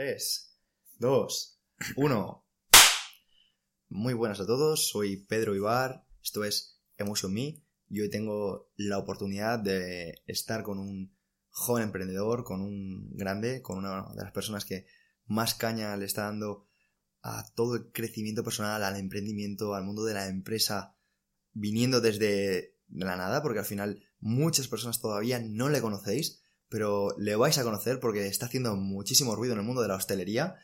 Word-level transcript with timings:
3, 0.00 0.56
2, 0.98 1.60
1. 1.96 2.46
Muy 3.90 4.14
buenas 4.14 4.40
a 4.40 4.46
todos, 4.46 4.88
soy 4.88 5.26
Pedro 5.26 5.54
Ibar, 5.54 6.06
esto 6.22 6.42
es 6.42 6.80
Emotion 6.96 7.34
Me 7.34 7.62
y 7.90 8.00
hoy 8.00 8.08
tengo 8.08 8.72
la 8.76 8.96
oportunidad 8.96 9.58
de 9.58 10.22
estar 10.26 10.62
con 10.62 10.78
un 10.78 11.14
joven 11.50 11.82
emprendedor, 11.82 12.44
con 12.44 12.62
un 12.62 13.14
grande, 13.14 13.60
con 13.60 13.76
una 13.76 14.06
de 14.14 14.22
las 14.22 14.32
personas 14.32 14.64
que 14.64 14.86
más 15.26 15.52
caña 15.52 15.94
le 15.98 16.06
está 16.06 16.22
dando 16.22 16.66
a 17.20 17.44
todo 17.54 17.74
el 17.74 17.92
crecimiento 17.92 18.42
personal, 18.42 18.82
al 18.82 18.96
emprendimiento, 18.96 19.74
al 19.74 19.84
mundo 19.84 20.04
de 20.04 20.14
la 20.14 20.28
empresa, 20.28 20.96
viniendo 21.52 22.00
desde 22.00 22.78
la 22.88 23.16
nada, 23.16 23.42
porque 23.42 23.58
al 23.58 23.66
final 23.66 24.02
muchas 24.18 24.66
personas 24.66 24.98
todavía 24.98 25.40
no 25.40 25.68
le 25.68 25.82
conocéis, 25.82 26.39
pero 26.70 27.14
le 27.18 27.36
vais 27.36 27.58
a 27.58 27.64
conocer 27.64 28.00
porque 28.00 28.26
está 28.26 28.46
haciendo 28.46 28.76
muchísimo 28.76 29.36
ruido 29.36 29.52
en 29.52 29.60
el 29.60 29.66
mundo 29.66 29.82
de 29.82 29.88
la 29.88 29.96
hostelería 29.96 30.54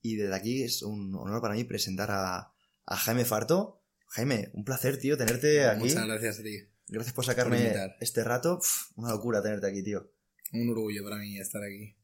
y 0.00 0.14
desde 0.14 0.34
aquí 0.34 0.62
es 0.62 0.82
un 0.82 1.14
honor 1.16 1.42
para 1.42 1.54
mí 1.54 1.64
presentar 1.64 2.10
a, 2.12 2.52
a 2.86 2.96
Jaime 2.96 3.24
Farto. 3.24 3.82
Jaime, 4.06 4.50
un 4.54 4.64
placer, 4.64 4.98
tío, 4.98 5.18
tenerte 5.18 5.66
aquí. 5.66 5.80
Muchas 5.80 6.06
gracias 6.06 6.38
a 6.38 6.42
ti. 6.44 6.58
Gracias 6.86 7.12
por 7.12 7.24
sacarme 7.24 7.74
este 8.00 8.22
rato. 8.22 8.60
una 8.94 9.10
locura 9.10 9.42
tenerte 9.42 9.66
aquí, 9.66 9.82
tío. 9.82 10.12
Un 10.52 10.70
orgullo 10.70 11.02
para 11.02 11.16
mí 11.16 11.36
estar 11.38 11.60
aquí. 11.64 11.96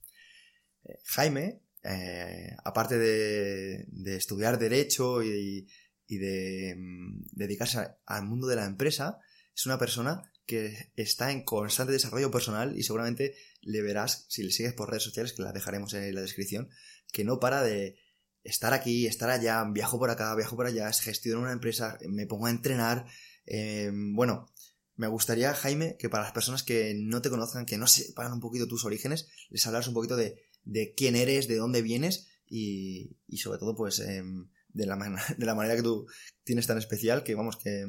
Eh, 0.85 0.99
Jaime, 1.05 1.63
eh, 1.85 2.57
aparte 2.65 2.99
de, 2.99 3.85
de, 3.87 4.17
estudiar 4.17 4.59
Derecho 4.59 5.23
y, 5.23 5.69
y 6.09 6.19
de 6.19 6.75
mm, 6.77 7.27
dedicarse 7.31 7.87
al 8.05 8.25
mundo 8.25 8.49
de 8.49 8.57
la 8.57 8.65
empresa, 8.65 9.21
es 9.55 9.65
una 9.67 9.79
persona 9.79 10.25
que 10.45 10.91
está 10.97 11.31
en 11.31 11.45
constante 11.45 11.93
desarrollo 11.93 12.33
personal 12.33 12.77
y 12.77 12.83
seguramente 12.83 13.37
le 13.63 13.83
verás, 13.83 14.27
si 14.29 14.43
le 14.43 14.51
sigues 14.51 14.75
por 14.75 14.91
redes 14.91 15.05
sociales, 15.05 15.33
que 15.33 15.43
las 15.43 15.55
dejaremos 15.55 15.95
en 15.95 16.15
la 16.15 16.21
descripción, 16.21 16.69
que 17.13 17.25
no 17.25 17.41
para 17.41 17.63
de 17.63 17.97
estar 18.45 18.73
aquí, 18.73 19.07
estar 19.07 19.31
allá, 19.31 19.65
viajo 19.73 19.99
por 19.99 20.11
acá, 20.11 20.35
viajo 20.35 20.57
por 20.57 20.67
allá, 20.67 20.93
gestiono 20.93 21.43
una 21.43 21.53
empresa, 21.53 21.99
me 22.09 22.27
pongo 22.27 22.47
a 22.47 22.51
entrenar. 22.51 23.07
Eh, 23.47 23.91
bueno, 23.93 24.53
me 24.97 25.07
gustaría, 25.07 25.55
Jaime, 25.55 25.97
que 25.99 26.09
para 26.09 26.25
las 26.25 26.33
personas 26.33 26.63
que 26.63 26.95
no 26.95 27.23
te 27.23 27.31
conozcan, 27.31 27.67
que 27.67 27.79
no 27.79 27.87
sepan 27.87 28.33
un 28.33 28.41
poquito 28.41 28.67
tus 28.67 28.85
orígenes, 28.85 29.29
les 29.49 29.67
hablas 29.67 29.89
un 29.89 29.95
poquito 29.95 30.17
de, 30.17 30.43
de 30.65 30.95
quién 30.95 31.17
eres, 31.17 31.49
de 31.49 31.57
dónde 31.57 31.83
vienes 31.83 32.29
y, 32.47 33.17
y 33.27 33.39
sobre 33.39 33.59
todo, 33.59 33.75
pues, 33.75 34.01
eh, 34.01 34.23
de, 34.69 34.87
la 34.87 34.97
de 35.39 35.47
la 35.47 35.55
manera 35.55 35.77
que 35.77 35.83
tú 35.83 36.07
tienes 36.45 36.67
tan 36.67 36.79
especial, 36.79 37.23
que 37.23 37.35
vamos, 37.35 37.57
que 37.57 37.83
eh, 37.83 37.87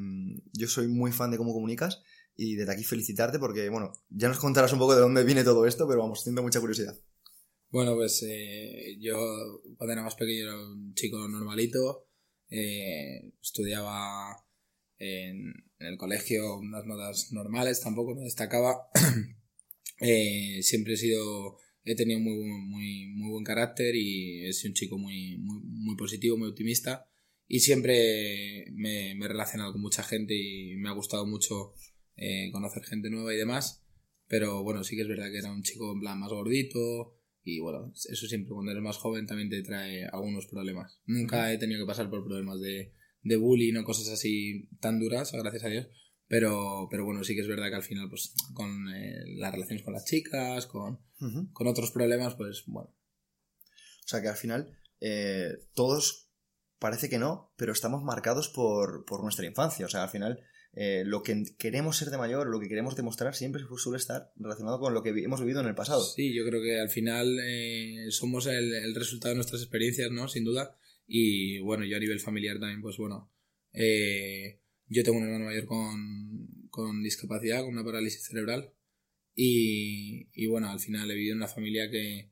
yo 0.53 0.67
soy 0.67 0.87
muy 0.87 1.11
fan 1.11 1.31
de 1.31 1.37
cómo 1.37 1.53
comunicas 1.53 2.03
y 2.36 2.56
desde 2.56 2.73
aquí 2.73 2.84
felicitarte 2.84 3.39
porque, 3.39 3.70
bueno, 3.70 3.94
ya 4.09 4.28
nos 4.28 4.39
contarás 4.39 4.73
un 4.73 4.80
poco 4.80 4.95
de 4.95 5.02
dónde 5.02 5.23
viene 5.23 5.44
todo 5.44 5.66
esto, 5.66 5.88
pero 5.88 6.02
vamos, 6.02 6.23
siento 6.23 6.42
mucha 6.42 6.59
curiosidad. 6.59 6.98
Bueno, 7.70 7.95
pues 7.95 8.23
eh, 8.28 8.98
yo 9.00 9.17
cuando 9.78 9.94
era 9.94 10.03
más 10.03 10.16
pequeño 10.16 10.44
era 10.44 10.56
un 10.56 10.94
chico 10.94 11.28
normalito, 11.28 12.08
eh, 12.50 13.34
estudiaba 13.42 14.45
en, 15.00 15.54
el 15.80 15.98
colegio 15.98 16.60
unas 16.60 16.86
notas 16.86 17.32
normales, 17.32 17.82
tampoco 17.82 18.14
no 18.14 18.22
destacaba. 18.22 18.89
eh, 20.02 20.60
siempre 20.61 20.93
he 20.93 20.98
sido, 20.98 21.58
he 21.83 21.95
tenido 21.95 22.20
muy, 22.20 22.36
muy, 22.36 23.08
muy 23.16 23.32
buen 23.32 23.43
carácter 23.43 23.95
y 23.95 24.45
he 24.45 24.54
sido 24.54 24.70
un 24.70 24.76
chico 24.76 24.98
muy, 24.98 25.38
muy, 25.39 25.61
muy 25.64 25.95
positivo, 25.95 26.38
muy 26.38 26.49
optimista 26.49 27.10
y 27.48 27.60
siempre 27.60 28.66
me, 28.73 29.11
he 29.11 29.27
relacionado 29.27 29.73
con 29.73 29.82
mucha 29.82 30.04
gente 30.04 30.33
y 30.33 30.76
me 30.77 30.89
ha 30.89 30.93
gustado 30.93 31.26
mucho 31.26 31.73
eh, 32.15 32.49
conocer 32.51 32.83
gente 32.83 33.09
nueva 33.09 33.33
y 33.33 33.37
demás. 33.37 33.83
Pero 34.27 34.63
bueno, 34.63 34.83
sí 34.83 34.95
que 34.95 35.01
es 35.03 35.07
verdad 35.07 35.29
que 35.31 35.39
era 35.39 35.51
un 35.51 35.63
chico 35.63 35.91
en 35.93 35.99
plan 35.99 36.19
más 36.19 36.31
gordito, 36.31 37.17
y 37.43 37.59
bueno, 37.59 37.91
eso 37.93 38.27
siempre 38.27 38.53
cuando 38.53 38.71
eres 38.71 38.83
más 38.83 38.97
joven 38.97 39.27
también 39.27 39.49
te 39.49 39.61
trae 39.63 40.05
algunos 40.05 40.47
problemas. 40.47 40.99
Nunca 41.05 41.51
he 41.51 41.57
tenido 41.57 41.81
que 41.81 41.87
pasar 41.87 42.09
por 42.09 42.23
problemas 42.23 42.61
de, 42.61 42.93
de 43.21 43.35
bullying 43.35 43.75
o 43.75 43.83
cosas 43.83 44.07
así 44.09 44.69
tan 44.79 44.99
duras, 44.99 45.31
gracias 45.33 45.63
a 45.65 45.67
Dios. 45.67 45.87
Pero, 46.27 46.87
pero 46.89 47.03
bueno, 47.03 47.23
sí 47.23 47.35
que 47.35 47.41
es 47.41 47.47
verdad 47.47 47.67
que 47.69 47.75
al 47.75 47.83
final, 47.83 48.09
pues 48.09 48.33
con 48.53 48.87
eh, 48.95 49.23
las 49.35 49.51
relaciones 49.51 49.83
con 49.83 49.93
las 49.93 50.05
chicas, 50.05 50.65
con, 50.67 50.93
uh 50.93 51.25
-huh. 51.25 51.51
con, 51.51 51.67
otros 51.67 51.91
problemas, 51.91 52.35
pues 52.35 52.63
bueno. 52.65 52.89
O 52.89 54.07
sea 54.07 54.21
que 54.21 54.30
al 54.30 54.37
final 54.37 54.77
eh, 55.01 55.51
todos 55.73 56.30
parece 56.80 57.09
que 57.09 57.19
no, 57.19 57.53
pero 57.57 57.73
estamos 57.73 58.03
marcados 58.03 58.47
por, 58.49 59.03
por 59.05 59.21
nuestra 59.21 59.45
infancia. 59.45 59.85
O 59.85 59.89
sea, 59.89 60.03
al 60.03 60.09
final 60.09 60.39
eh, 60.76 61.04
lo 61.06 61.22
que 61.22 61.44
queremos 61.60 61.98
ser 61.98 62.10
de 62.10 62.17
mayor, 62.17 62.48
lo 62.48 62.60
que 62.60 62.67
queremos 62.67 62.95
demostrar, 62.95 63.36
siempre 63.36 63.61
suele 63.78 63.98
estar 63.98 64.32
relacionado 64.36 64.80
con 64.80 64.95
lo 64.95 65.04
que 65.04 65.10
hemos 65.10 65.39
vivido 65.39 65.61
en 65.61 65.67
el 65.67 65.76
pasado. 65.76 66.04
Sí, 66.04 66.34
yo 66.34 66.44
creo 66.45 66.64
que 66.64 66.80
al 66.80 66.89
final 66.89 67.38
eh, 67.44 68.08
somos 68.10 68.48
el, 68.48 68.73
el, 68.73 68.95
resultado 68.95 69.30
de 69.30 69.36
nuestras 69.36 69.61
experiencias, 69.61 70.10
¿no? 70.10 70.28
Sin 70.28 70.44
duda. 70.44 70.76
Y 71.06 71.60
bueno, 71.60 71.86
yo 71.86 71.95
a 71.95 72.00
nivel 72.00 72.20
familiar 72.20 72.60
también, 72.60 72.82
pues 72.82 72.98
bueno, 72.98 73.32
eh, 73.72 74.61
yo 74.88 75.04
tengo 75.04 75.20
un 75.20 75.26
hermano 75.26 75.45
mayor 75.45 75.66
con, 75.66 76.67
con 76.72 77.04
discapacidad, 77.04 77.61
con 77.61 77.73
una 77.73 77.86
parálisis 77.86 78.23
cerebral. 78.23 78.73
Y, 79.36 80.30
y, 80.34 80.48
bueno, 80.48 80.72
al 80.72 80.80
final 80.80 81.10
he 81.10 81.16
vivido 81.16 81.34
en 81.34 81.40
una 81.40 81.48
familia 81.48 81.90
que, 81.92 82.32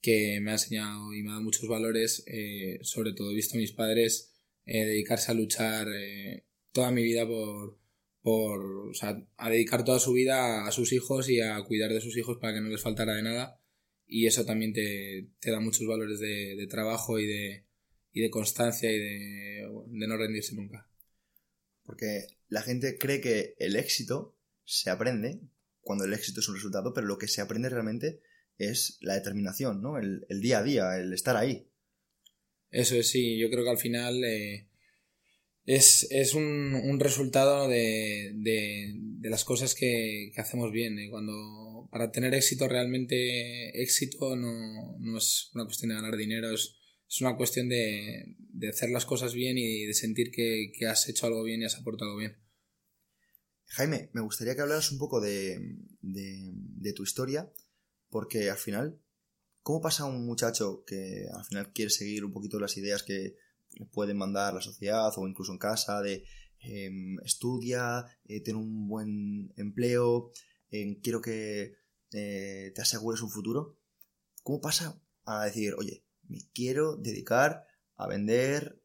que 0.00 0.40
me 0.40 0.52
ha 0.52 0.54
enseñado 0.54 1.12
y 1.12 1.22
me 1.22 1.28
ha 1.28 1.32
dado 1.32 1.44
muchos 1.44 1.68
valores. 1.68 2.24
Eh, 2.28 2.78
sobre 2.80 3.12
todo 3.12 3.30
he 3.30 3.34
visto 3.34 3.56
a 3.56 3.60
mis 3.60 3.72
padres 3.72 4.30
dedicarse 4.64 5.30
a 5.30 5.34
luchar 5.34 5.88
toda 6.74 6.90
mi 6.90 7.02
vida 7.02 7.26
por, 7.26 7.78
por 8.20 8.88
o 8.90 8.94
sea, 8.94 9.16
a 9.36 9.48
dedicar 9.48 9.84
toda 9.84 10.00
su 10.00 10.12
vida 10.12 10.66
a 10.66 10.72
sus 10.72 10.92
hijos 10.92 11.30
y 11.30 11.40
a 11.40 11.62
cuidar 11.62 11.92
de 11.92 12.00
sus 12.00 12.16
hijos 12.16 12.38
para 12.38 12.52
que 12.52 12.60
no 12.60 12.68
les 12.68 12.82
faltara 12.82 13.14
de 13.14 13.22
nada. 13.22 13.60
Y 14.06 14.26
eso 14.26 14.44
también 14.44 14.72
te, 14.72 15.28
te 15.40 15.50
da 15.50 15.60
muchos 15.60 15.86
valores 15.86 16.18
de, 16.18 16.56
de, 16.56 16.66
trabajo 16.66 17.18
y 17.18 17.26
de, 17.26 17.64
y 18.12 18.20
de 18.20 18.30
constancia 18.30 18.90
y 18.90 18.98
de, 18.98 19.68
de 19.86 20.06
no 20.06 20.16
rendirse 20.16 20.54
nunca. 20.54 20.90
Porque 21.84 22.26
la 22.48 22.62
gente 22.62 22.98
cree 22.98 23.20
que 23.20 23.54
el 23.58 23.76
éxito 23.76 24.36
se 24.64 24.90
aprende 24.90 25.40
cuando 25.80 26.04
el 26.04 26.12
éxito 26.12 26.40
es 26.40 26.48
un 26.48 26.56
resultado, 26.56 26.92
pero 26.92 27.06
lo 27.06 27.18
que 27.18 27.28
se 27.28 27.40
aprende 27.40 27.68
realmente 27.68 28.20
es 28.58 28.98
la 29.00 29.14
determinación, 29.14 29.80
¿no? 29.80 29.96
El, 29.96 30.26
el 30.28 30.40
día 30.40 30.58
a 30.58 30.62
día, 30.62 30.96
el 30.96 31.12
estar 31.12 31.36
ahí. 31.36 31.68
Eso 32.70 32.96
es, 32.96 33.08
sí. 33.08 33.38
Yo 33.38 33.48
creo 33.48 33.64
que 33.64 33.70
al 33.70 33.78
final 33.78 34.24
eh, 34.24 34.68
es, 35.66 36.06
es 36.10 36.34
un, 36.34 36.74
un, 36.74 37.00
resultado 37.00 37.68
de, 37.68 38.32
de, 38.34 39.30
las 39.30 39.44
cosas 39.44 39.74
que, 39.74 40.32
hacemos 40.36 40.70
bien. 40.72 40.98
¿eh? 40.98 41.08
Cuando 41.10 41.88
para 41.90 42.12
tener 42.12 42.34
éxito 42.34 42.68
realmente 42.68 43.80
éxito 43.82 44.36
no, 44.36 44.96
no, 44.98 45.18
es 45.18 45.50
una 45.54 45.64
cuestión 45.64 45.90
de 45.90 45.94
ganar 45.94 46.16
dinero, 46.16 46.52
es, 46.52 46.76
es 47.08 47.20
una 47.20 47.36
cuestión 47.36 47.68
de, 47.68 48.36
de, 48.38 48.68
hacer 48.68 48.90
las 48.90 49.06
cosas 49.06 49.32
bien 49.32 49.56
y 49.56 49.84
de 49.86 49.94
sentir 49.94 50.30
que, 50.30 50.70
que, 50.76 50.86
has 50.86 51.08
hecho 51.08 51.26
algo 51.26 51.42
bien 51.42 51.62
y 51.62 51.64
has 51.64 51.76
aportado 51.76 52.16
bien. 52.16 52.36
Jaime, 53.66 54.10
me 54.12 54.20
gustaría 54.20 54.54
que 54.54 54.60
hablaras 54.60 54.92
un 54.92 54.98
poco 54.98 55.20
de, 55.20 55.58
de 56.00 56.92
tu 56.92 57.02
historia, 57.02 57.50
porque 58.10 58.50
al 58.50 58.58
final, 58.58 59.00
¿cómo 59.62 59.80
pasa 59.80 60.04
un 60.04 60.26
muchacho 60.26 60.84
que 60.86 61.26
al 61.32 61.44
final 61.44 61.72
quiere 61.72 61.90
seguir 61.90 62.24
un 62.24 62.32
poquito 62.32 62.60
las 62.60 62.76
ideas 62.76 63.02
que 63.02 63.36
pueden 63.92 64.16
mandar 64.16 64.54
la 64.54 64.60
sociedad 64.60 65.12
o 65.16 65.28
incluso 65.28 65.52
en 65.52 65.58
casa 65.58 66.00
de 66.00 66.24
eh, 66.60 66.90
estudia, 67.24 68.06
eh, 68.24 68.40
ten 68.42 68.56
un 68.56 68.88
buen 68.88 69.52
empleo, 69.56 70.30
eh, 70.70 70.98
quiero 71.02 71.20
que 71.20 71.74
eh, 72.12 72.72
te 72.74 72.82
asegures 72.82 73.22
un 73.22 73.30
futuro. 73.30 73.78
¿Cómo 74.42 74.60
pasa 74.60 75.00
a 75.24 75.44
decir, 75.44 75.74
oye, 75.78 76.04
me 76.28 76.38
quiero 76.52 76.96
dedicar 76.96 77.64
a 77.96 78.06
vender 78.06 78.80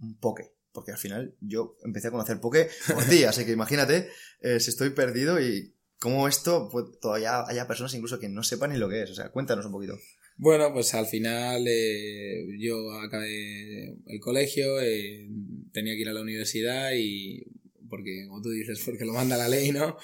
un 0.00 0.18
poke? 0.18 0.54
Porque 0.72 0.92
al 0.92 0.98
final 0.98 1.36
yo 1.40 1.76
empecé 1.82 2.08
a 2.08 2.10
conocer 2.10 2.40
poke 2.40 2.70
por 2.94 3.04
ti, 3.04 3.24
así 3.24 3.44
que 3.44 3.52
imagínate 3.52 4.08
eh, 4.40 4.60
si 4.60 4.70
estoy 4.70 4.90
perdido 4.90 5.40
y 5.40 5.74
cómo 5.98 6.28
esto 6.28 6.68
pues, 6.70 6.84
todavía 7.00 7.44
haya 7.46 7.66
personas 7.66 7.94
incluso 7.94 8.20
que 8.20 8.28
no 8.28 8.42
sepan 8.42 8.70
ni 8.70 8.78
lo 8.78 8.88
que 8.88 9.02
es. 9.02 9.10
O 9.10 9.14
sea, 9.14 9.30
cuéntanos 9.30 9.66
un 9.66 9.72
poquito. 9.72 9.94
Bueno, 10.40 10.72
pues 10.72 10.94
al 10.94 11.06
final 11.06 11.64
eh, 11.66 12.46
yo 12.60 12.92
acabé 12.92 13.96
el 14.06 14.20
colegio, 14.20 14.80
eh, 14.80 15.28
tenía 15.72 15.94
que 15.94 16.02
ir 16.02 16.08
a 16.08 16.12
la 16.12 16.22
universidad 16.22 16.92
y, 16.94 17.44
porque 17.88 18.24
como 18.28 18.40
tú 18.40 18.50
dices, 18.50 18.80
porque 18.84 19.04
lo 19.04 19.12
manda 19.12 19.36
la 19.36 19.48
ley, 19.48 19.72
¿no? 19.72 19.96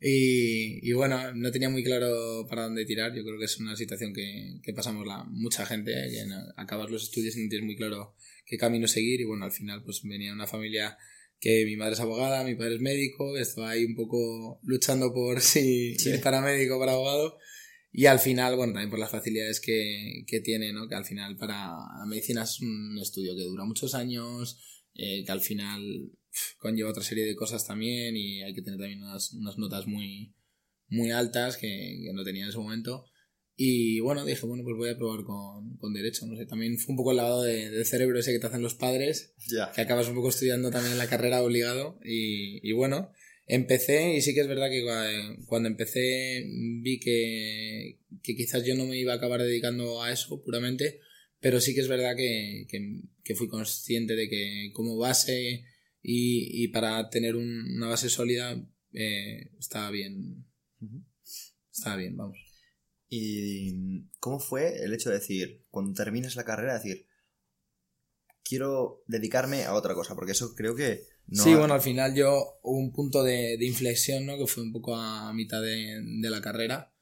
Y, 0.00 0.86
y, 0.88 0.92
bueno, 0.92 1.34
no 1.34 1.50
tenía 1.50 1.70
muy 1.70 1.82
claro 1.82 2.46
para 2.48 2.64
dónde 2.64 2.84
tirar. 2.84 3.14
Yo 3.14 3.24
creo 3.24 3.38
que 3.38 3.46
es 3.46 3.58
una 3.58 3.76
situación 3.76 4.12
que, 4.12 4.60
que 4.62 4.72
pasamos 4.74 5.06
la, 5.06 5.24
mucha 5.24 5.66
gente, 5.66 5.92
¿eh? 5.92 6.10
que 6.10 6.24
acabas 6.56 6.90
los 6.90 7.04
estudios 7.04 7.36
y 7.36 7.44
no 7.44 7.48
tienes 7.48 7.66
muy 7.66 7.76
claro 7.76 8.14
qué 8.44 8.58
camino 8.58 8.86
seguir. 8.86 9.20
Y 9.20 9.24
bueno, 9.24 9.46
al 9.46 9.52
final 9.52 9.82
pues 9.82 10.02
venía 10.04 10.32
una 10.32 10.46
familia 10.46 10.98
que 11.40 11.64
mi 11.64 11.76
madre 11.76 11.94
es 11.94 12.00
abogada, 12.00 12.44
mi 12.44 12.54
padre 12.56 12.74
es 12.74 12.80
médico, 12.80 13.36
estaba 13.38 13.70
ahí 13.70 13.84
un 13.84 13.96
poco 13.96 14.60
luchando 14.64 15.12
por 15.12 15.40
si 15.40 15.96
para 16.22 16.42
médico 16.42 16.76
o 16.76 16.78
para 16.78 16.92
abogado. 16.92 17.38
Y 17.90 18.06
al 18.06 18.18
final, 18.18 18.56
bueno, 18.56 18.72
también 18.72 18.90
por 18.90 18.98
las 18.98 19.10
facilidades 19.10 19.60
que, 19.60 20.24
que 20.26 20.40
tiene, 20.40 20.72
¿no? 20.72 20.88
Que 20.88 20.94
al 20.94 21.04
final 21.04 21.36
para 21.36 21.68
la 21.98 22.06
medicina 22.06 22.42
es 22.42 22.60
un 22.60 22.98
estudio 23.00 23.34
que 23.34 23.42
dura 23.42 23.64
muchos 23.64 23.94
años, 23.94 24.60
eh, 24.94 25.24
que 25.24 25.32
al 25.32 25.40
final 25.40 26.12
conlleva 26.58 26.90
otra 26.90 27.02
serie 27.02 27.24
de 27.24 27.34
cosas 27.34 27.66
también 27.66 28.16
y 28.16 28.42
hay 28.42 28.54
que 28.54 28.62
tener 28.62 28.78
también 28.78 29.02
unas, 29.02 29.32
unas 29.32 29.56
notas 29.58 29.86
muy, 29.86 30.34
muy 30.88 31.10
altas 31.10 31.56
que, 31.56 31.66
que, 31.66 32.12
no 32.12 32.24
tenía 32.24 32.44
en 32.44 32.50
ese 32.50 32.58
momento. 32.58 33.04
Y 33.56 33.98
bueno, 34.00 34.24
dije, 34.24 34.46
bueno, 34.46 34.62
pues 34.62 34.76
voy 34.76 34.90
a 34.90 34.96
probar 34.96 35.24
con, 35.24 35.76
con 35.78 35.92
Derecho, 35.92 36.26
no 36.26 36.36
sé, 36.36 36.46
también 36.46 36.78
fue 36.78 36.92
un 36.92 36.96
poco 36.96 37.10
el 37.10 37.16
lavado 37.16 37.42
de, 37.42 37.70
de 37.70 37.84
cerebro 37.84 38.18
ese 38.18 38.32
que 38.32 38.38
te 38.38 38.46
hacen 38.46 38.62
los 38.62 38.74
padres, 38.74 39.34
que 39.74 39.80
acabas 39.80 40.06
un 40.08 40.14
poco 40.14 40.28
estudiando 40.28 40.70
también 40.70 40.96
la 40.96 41.08
carrera 41.08 41.42
obligado 41.42 41.98
y, 42.04 42.60
y 42.62 42.72
bueno, 42.72 43.10
empecé 43.48 44.14
y 44.14 44.20
sí 44.20 44.34
que 44.34 44.42
es 44.42 44.48
verdad 44.48 44.70
que 44.70 44.84
cuando 45.46 45.68
empecé 45.68 46.44
vi 46.46 47.00
que, 47.00 47.98
que, 48.22 48.36
quizás 48.36 48.64
yo 48.64 48.76
no 48.76 48.84
me 48.84 48.98
iba 48.98 49.14
a 49.14 49.16
acabar 49.16 49.42
dedicando 49.42 50.02
a 50.02 50.12
eso 50.12 50.42
puramente, 50.44 51.00
pero 51.40 51.60
sí 51.60 51.74
que 51.74 51.80
es 51.80 51.88
verdad 51.88 52.14
que, 52.16 52.66
que, 52.68 53.34
fui 53.34 53.48
consciente 53.48 54.14
de 54.16 54.28
que 54.28 54.70
como 54.72 54.96
base 54.96 55.64
y, 56.02 56.64
y 56.64 56.68
para 56.68 57.10
tener 57.10 57.36
una 57.36 57.88
base 57.88 58.08
sólida 58.08 58.64
eh, 58.92 59.50
estaba 59.58 59.90
bien. 59.90 60.46
Estaba 61.72 61.96
bien, 61.96 62.16
vamos. 62.16 62.38
¿Y 63.08 64.08
cómo 64.20 64.38
fue 64.38 64.84
el 64.84 64.92
hecho 64.92 65.10
de 65.10 65.18
decir, 65.18 65.64
cuando 65.70 65.94
terminas 65.94 66.36
la 66.36 66.44
carrera, 66.44 66.74
decir, 66.74 67.06
quiero 68.42 69.02
dedicarme 69.06 69.64
a 69.64 69.74
otra 69.74 69.94
cosa? 69.94 70.14
Porque 70.14 70.32
eso 70.32 70.54
creo 70.54 70.74
que 70.74 71.07
sí, 71.32 71.54
bueno, 71.54 71.74
al 71.74 71.80
final 71.80 72.14
yo 72.14 72.58
hubo 72.62 72.78
un 72.78 72.92
punto 72.92 73.22
de, 73.22 73.56
de, 73.56 73.66
inflexión, 73.66 74.26
¿no? 74.26 74.38
Que 74.38 74.46
fue 74.46 74.62
un 74.62 74.72
poco 74.72 74.96
a 74.96 75.32
mitad 75.32 75.62
de, 75.62 76.00
de, 76.02 76.30
la 76.30 76.40
carrera, 76.40 76.92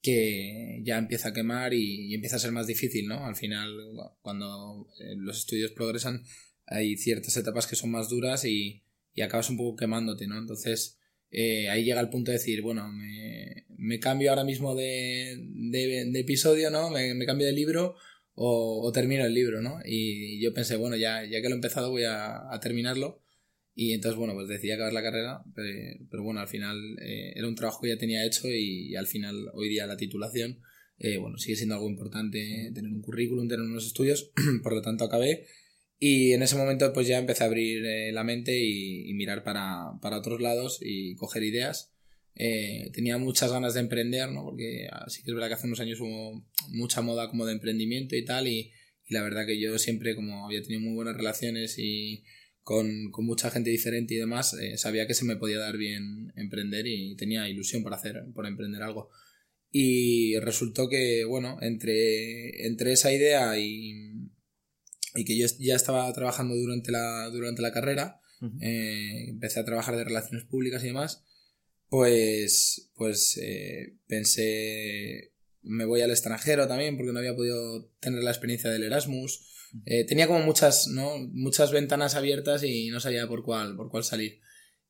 que 0.00 0.80
ya 0.84 0.98
empieza 0.98 1.28
a 1.28 1.32
quemar 1.32 1.74
y, 1.74 2.10
y, 2.10 2.14
empieza 2.14 2.36
a 2.36 2.40
ser 2.40 2.52
más 2.52 2.66
difícil, 2.66 3.06
¿no? 3.06 3.24
Al 3.24 3.36
final, 3.36 3.76
cuando 4.20 4.88
eh, 5.00 5.14
los 5.16 5.38
estudios 5.38 5.72
progresan, 5.72 6.24
hay 6.66 6.96
ciertas 6.96 7.36
etapas 7.36 7.66
que 7.66 7.76
son 7.76 7.90
más 7.90 8.08
duras 8.08 8.44
y, 8.44 8.82
y 9.14 9.22
acabas 9.22 9.50
un 9.50 9.56
poco 9.56 9.76
quemándote, 9.76 10.26
¿no? 10.26 10.38
Entonces, 10.38 10.98
eh, 11.30 11.68
ahí 11.70 11.84
llega 11.84 12.00
el 12.00 12.10
punto 12.10 12.30
de 12.30 12.38
decir, 12.38 12.62
bueno, 12.62 12.88
me, 12.88 13.66
me 13.78 13.98
cambio 13.98 14.30
ahora 14.30 14.44
mismo 14.44 14.74
de, 14.74 15.38
de, 15.48 16.10
de 16.10 16.20
episodio, 16.20 16.70
¿no? 16.70 16.90
Me, 16.90 17.14
me, 17.14 17.26
cambio 17.26 17.46
de 17.46 17.52
libro 17.52 17.96
o, 18.34 18.86
o, 18.86 18.92
termino 18.92 19.24
el 19.24 19.34
libro, 19.34 19.62
¿no? 19.62 19.78
Y, 19.84 20.42
yo 20.42 20.52
pensé, 20.52 20.76
bueno, 20.76 20.96
ya, 20.96 21.24
ya 21.24 21.40
que 21.40 21.48
lo 21.48 21.54
he 21.54 21.58
empezado 21.58 21.90
voy 21.90 22.04
a, 22.04 22.52
a 22.52 22.60
terminarlo 22.60 23.21
y 23.74 23.92
entonces, 23.92 24.18
bueno, 24.18 24.34
pues 24.34 24.48
decidí 24.48 24.72
acabar 24.72 24.92
la 24.92 25.02
carrera, 25.02 25.42
pero, 25.54 25.68
pero 26.10 26.22
bueno, 26.22 26.40
al 26.40 26.48
final 26.48 26.78
eh, 27.00 27.32
era 27.34 27.48
un 27.48 27.54
trabajo 27.54 27.80
que 27.80 27.88
ya 27.88 27.98
tenía 27.98 28.26
hecho 28.26 28.48
y, 28.48 28.90
y 28.90 28.96
al 28.96 29.06
final, 29.06 29.50
hoy 29.54 29.68
día, 29.68 29.86
la 29.86 29.96
titulación, 29.96 30.58
eh, 30.98 31.18
bueno, 31.18 31.36
sigue 31.36 31.56
siendo 31.56 31.74
algo 31.74 31.88
importante 31.88 32.70
tener 32.72 32.92
un 32.92 33.02
currículum, 33.02 33.48
tener 33.48 33.64
unos 33.64 33.86
estudios, 33.86 34.30
por 34.62 34.72
lo 34.72 34.82
tanto 34.82 35.04
acabé. 35.04 35.46
Y 35.98 36.32
en 36.32 36.42
ese 36.42 36.56
momento, 36.56 36.92
pues 36.92 37.08
ya 37.08 37.18
empecé 37.18 37.44
a 37.44 37.46
abrir 37.46 37.84
eh, 37.84 38.12
la 38.12 38.24
mente 38.24 38.58
y, 38.58 39.10
y, 39.10 39.14
mirar 39.14 39.42
para, 39.42 39.98
para 40.00 40.18
otros 40.18 40.40
lados 40.40 40.78
y 40.80 41.16
coger 41.16 41.42
ideas. 41.42 41.92
Eh, 42.36 42.90
tenía 42.92 43.18
muchas 43.18 43.52
ganas 43.52 43.74
de 43.74 43.80
emprender, 43.80 44.30
¿no? 44.30 44.44
Porque 44.44 44.88
sí 45.08 45.22
que 45.22 45.30
es 45.30 45.34
verdad 45.34 45.48
que 45.48 45.54
hace 45.54 45.66
unos 45.66 45.80
años 45.80 46.00
hubo 46.00 46.44
mucha 46.68 47.02
moda 47.02 47.28
como 47.28 47.46
de 47.46 47.52
emprendimiento 47.52 48.16
y 48.16 48.24
tal, 48.24 48.46
y, 48.48 48.70
y 49.08 49.14
la 49.14 49.22
verdad 49.22 49.44
que 49.44 49.60
yo 49.60 49.78
siempre, 49.78 50.14
como 50.14 50.46
había 50.46 50.62
tenido 50.62 50.80
muy 50.80 50.94
buenas 50.94 51.16
relaciones 51.16 51.78
y 51.78 52.24
con, 52.62 53.10
con 53.10 53.24
mucha 53.26 53.50
gente 53.50 53.70
diferente 53.70 54.14
y 54.14 54.18
demás, 54.18 54.54
eh, 54.54 54.76
sabía 54.78 55.06
que 55.06 55.14
se 55.14 55.24
me 55.24 55.36
podía 55.36 55.58
dar 55.58 55.76
bien 55.76 56.32
emprender 56.36 56.86
y 56.86 57.16
tenía 57.16 57.48
ilusión 57.48 57.82
por 57.82 57.94
hacer, 57.94 58.22
por 58.34 58.46
emprender 58.46 58.82
algo. 58.82 59.10
Y 59.70 60.38
resultó 60.38 60.88
que, 60.88 61.24
bueno, 61.24 61.58
entre, 61.62 62.66
entre 62.66 62.92
esa 62.92 63.12
idea 63.12 63.58
y, 63.58 64.12
y 65.14 65.24
que 65.24 65.36
yo 65.36 65.46
ya 65.58 65.74
estaba 65.74 66.12
trabajando 66.12 66.54
durante 66.54 66.92
la, 66.92 67.28
durante 67.30 67.62
la 67.62 67.72
carrera, 67.72 68.20
uh 68.40 68.46
-huh. 68.46 68.58
eh, 68.62 69.28
empecé 69.30 69.60
a 69.60 69.64
trabajar 69.64 69.96
de 69.96 70.04
relaciones 70.04 70.44
públicas 70.44 70.84
y 70.84 70.88
demás, 70.88 71.24
pues, 71.88 72.90
pues 72.94 73.38
eh, 73.42 73.96
pensé, 74.06 75.32
me 75.62 75.84
voy 75.84 76.00
al 76.02 76.10
extranjero 76.10 76.68
también 76.68 76.96
porque 76.96 77.12
no 77.12 77.18
había 77.18 77.36
podido 77.36 77.90
tener 78.00 78.22
la 78.22 78.30
experiencia 78.30 78.70
del 78.70 78.84
Erasmus 78.84 79.51
eh, 79.86 80.04
tenía 80.06 80.26
como 80.26 80.40
muchas, 80.40 80.88
¿no? 80.88 81.18
muchas 81.32 81.72
ventanas 81.72 82.14
abiertas 82.14 82.62
y 82.62 82.88
no 82.88 83.00
sabía 83.00 83.26
por 83.26 83.42
cuál, 83.42 83.76
por 83.76 83.90
cuál 83.90 84.04
salir. 84.04 84.40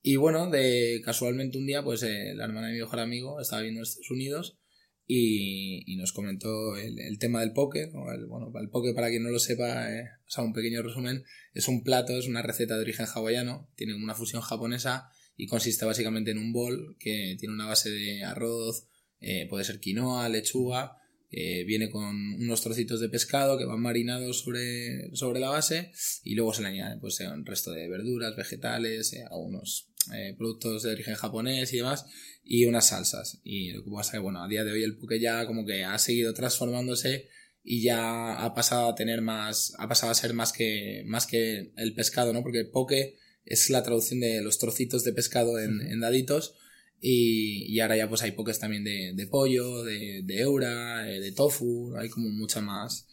Y 0.02 0.16
bueno, 0.16 0.50
de 0.50 1.00
casualmente 1.04 1.58
un 1.58 1.66
día, 1.66 1.82
pues 1.82 2.02
eh, 2.02 2.34
la 2.34 2.44
hermana 2.44 2.68
de 2.68 2.74
mi 2.74 2.80
mejor 2.80 2.98
amigo 2.98 3.40
estaba 3.40 3.62
viendo 3.62 3.78
en 3.78 3.82
Estados 3.84 4.10
Unidos 4.10 4.58
y, 5.06 5.84
y 5.86 5.96
nos 5.96 6.12
comentó 6.12 6.76
el, 6.76 6.98
el, 6.98 7.18
tema 7.18 7.40
del 7.40 7.52
poke. 7.52 7.82
El, 7.84 8.26
bueno, 8.26 8.52
el 8.60 8.68
poke, 8.68 8.94
para 8.94 9.10
quien 9.10 9.22
no 9.22 9.30
lo 9.30 9.38
sepa, 9.38 9.92
eh, 9.92 10.04
o 10.26 10.30
sea, 10.30 10.42
un 10.42 10.52
pequeño 10.52 10.82
resumen, 10.82 11.22
es 11.54 11.68
un 11.68 11.84
plato, 11.84 12.18
es 12.18 12.26
una 12.26 12.42
receta 12.42 12.74
de 12.74 12.82
origen 12.82 13.06
hawaiano, 13.06 13.70
tiene 13.76 13.94
una 13.94 14.14
fusión 14.14 14.42
japonesa 14.42 15.08
y 15.36 15.46
consiste 15.46 15.84
básicamente 15.84 16.32
en 16.32 16.38
un 16.38 16.52
bol 16.52 16.96
que 16.98 17.36
tiene 17.38 17.54
una 17.54 17.66
base 17.66 17.90
de 17.90 18.24
arroz, 18.24 18.88
eh, 19.20 19.46
puede 19.48 19.64
ser 19.64 19.78
quinoa, 19.78 20.28
lechuga, 20.28 20.96
eh, 21.34 21.64
viene 21.64 21.88
con 21.88 22.34
unos 22.34 22.60
trocitos 22.60 23.00
de 23.00 23.08
pescado 23.08 23.56
que 23.56 23.64
van 23.64 23.80
marinados 23.80 24.40
sobre, 24.40 25.16
sobre 25.16 25.40
la 25.40 25.48
base 25.48 25.90
y 26.22 26.34
luego 26.34 26.52
se 26.52 26.60
le 26.60 26.68
añade 26.68 27.00
pues, 27.00 27.20
un 27.20 27.46
resto 27.46 27.72
de 27.72 27.88
verduras, 27.88 28.36
vegetales, 28.36 29.14
eh, 29.14 29.24
algunos 29.30 29.88
eh, 30.14 30.34
productos 30.36 30.82
de 30.82 30.92
origen 30.92 31.14
japonés 31.14 31.72
y 31.72 31.78
demás 31.78 32.04
y 32.44 32.66
unas 32.66 32.88
salsas. 32.88 33.40
Y 33.44 33.72
lo 33.72 33.82
que 33.82 33.90
pasa 33.90 34.10
es 34.10 34.12
que 34.12 34.18
bueno, 34.18 34.44
a 34.44 34.48
día 34.48 34.62
de 34.62 34.72
hoy 34.72 34.82
el 34.82 34.98
poke 34.98 35.18
ya 35.18 35.46
como 35.46 35.64
que 35.64 35.84
ha 35.84 35.98
seguido 35.98 36.34
transformándose 36.34 37.30
y 37.64 37.82
ya 37.82 38.34
ha 38.44 38.52
pasado 38.52 38.90
a 38.90 38.94
tener 38.94 39.22
más, 39.22 39.72
ha 39.78 39.88
pasado 39.88 40.12
a 40.12 40.14
ser 40.14 40.34
más 40.34 40.52
que, 40.52 41.02
más 41.06 41.26
que 41.26 41.72
el 41.76 41.94
pescado, 41.94 42.34
¿no? 42.34 42.42
Porque 42.42 42.60
el 42.60 42.68
poke 42.68 43.16
es 43.46 43.70
la 43.70 43.82
traducción 43.82 44.20
de 44.20 44.42
los 44.42 44.58
trocitos 44.58 45.02
de 45.02 45.14
pescado 45.14 45.58
en, 45.58 45.80
en 45.80 46.00
daditos 46.00 46.56
y, 47.04 47.64
y, 47.66 47.80
ahora 47.80 47.96
ya 47.96 48.08
pues 48.08 48.22
hay 48.22 48.30
pokés 48.30 48.60
también 48.60 48.84
de, 48.84 49.12
de 49.12 49.26
pollo, 49.26 49.82
de, 49.82 50.22
de, 50.22 50.40
eura, 50.40 51.10
eh, 51.10 51.18
de 51.18 51.32
tofu, 51.32 51.96
hay 51.96 52.08
como 52.08 52.28
mucha 52.28 52.60
más 52.60 53.08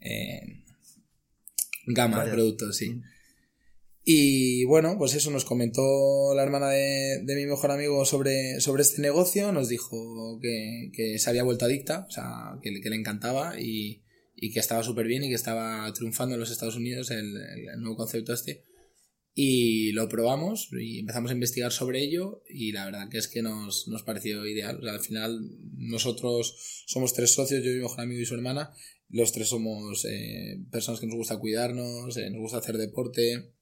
eh, 0.00 0.64
gama 1.86 2.18
Vaya. 2.18 2.30
de 2.30 2.34
productos, 2.34 2.76
sí. 2.76 2.90
Mm. 2.90 3.02
Y 4.02 4.64
bueno, 4.64 4.96
pues 4.98 5.14
eso 5.14 5.30
nos 5.30 5.44
comentó 5.44 6.34
la 6.34 6.42
hermana 6.42 6.70
de, 6.70 7.22
de 7.22 7.36
mi 7.36 7.46
mejor 7.46 7.70
amigo 7.70 8.04
sobre, 8.04 8.60
sobre 8.60 8.82
este 8.82 9.00
negocio, 9.00 9.52
nos 9.52 9.68
dijo 9.68 10.40
que, 10.42 10.90
que 10.92 11.20
se 11.20 11.30
había 11.30 11.44
vuelto 11.44 11.66
adicta, 11.66 12.06
o 12.08 12.10
sea, 12.10 12.58
que, 12.60 12.80
que 12.80 12.90
le 12.90 12.96
encantaba 12.96 13.60
y, 13.60 14.02
y 14.34 14.50
que 14.50 14.58
estaba 14.58 14.82
súper 14.82 15.06
bien 15.06 15.22
y 15.22 15.28
que 15.28 15.36
estaba 15.36 15.92
triunfando 15.92 16.34
en 16.34 16.40
los 16.40 16.50
Estados 16.50 16.74
Unidos 16.74 17.12
el, 17.12 17.36
el 17.36 17.80
nuevo 17.80 17.96
concepto 17.96 18.32
este 18.32 18.64
y 19.34 19.92
lo 19.92 20.08
probamos 20.08 20.68
y 20.72 21.00
empezamos 21.00 21.30
a 21.30 21.34
investigar 21.34 21.72
sobre 21.72 22.02
ello 22.02 22.42
y 22.48 22.72
la 22.72 22.84
verdad 22.84 23.08
que 23.08 23.18
es 23.18 23.28
que 23.28 23.42
nos, 23.42 23.86
nos 23.88 24.02
pareció 24.02 24.44
ideal. 24.46 24.86
Al 24.88 25.00
final 25.00 25.40
nosotros 25.76 26.84
somos 26.86 27.14
tres 27.14 27.32
socios, 27.32 27.64
yo, 27.64 27.70
mi 27.70 27.80
mejor 27.80 28.00
amigo 28.00 28.20
y 28.20 28.26
su 28.26 28.34
hermana. 28.34 28.70
Los 29.08 29.32
tres 29.32 29.48
somos 29.48 30.04
eh, 30.04 30.60
personas 30.70 31.00
que 31.00 31.06
nos 31.06 31.16
gusta 31.16 31.38
cuidarnos, 31.38 32.16
eh, 32.16 32.30
nos 32.30 32.40
gusta 32.40 32.58
hacer 32.58 32.76
deporte 32.76 33.52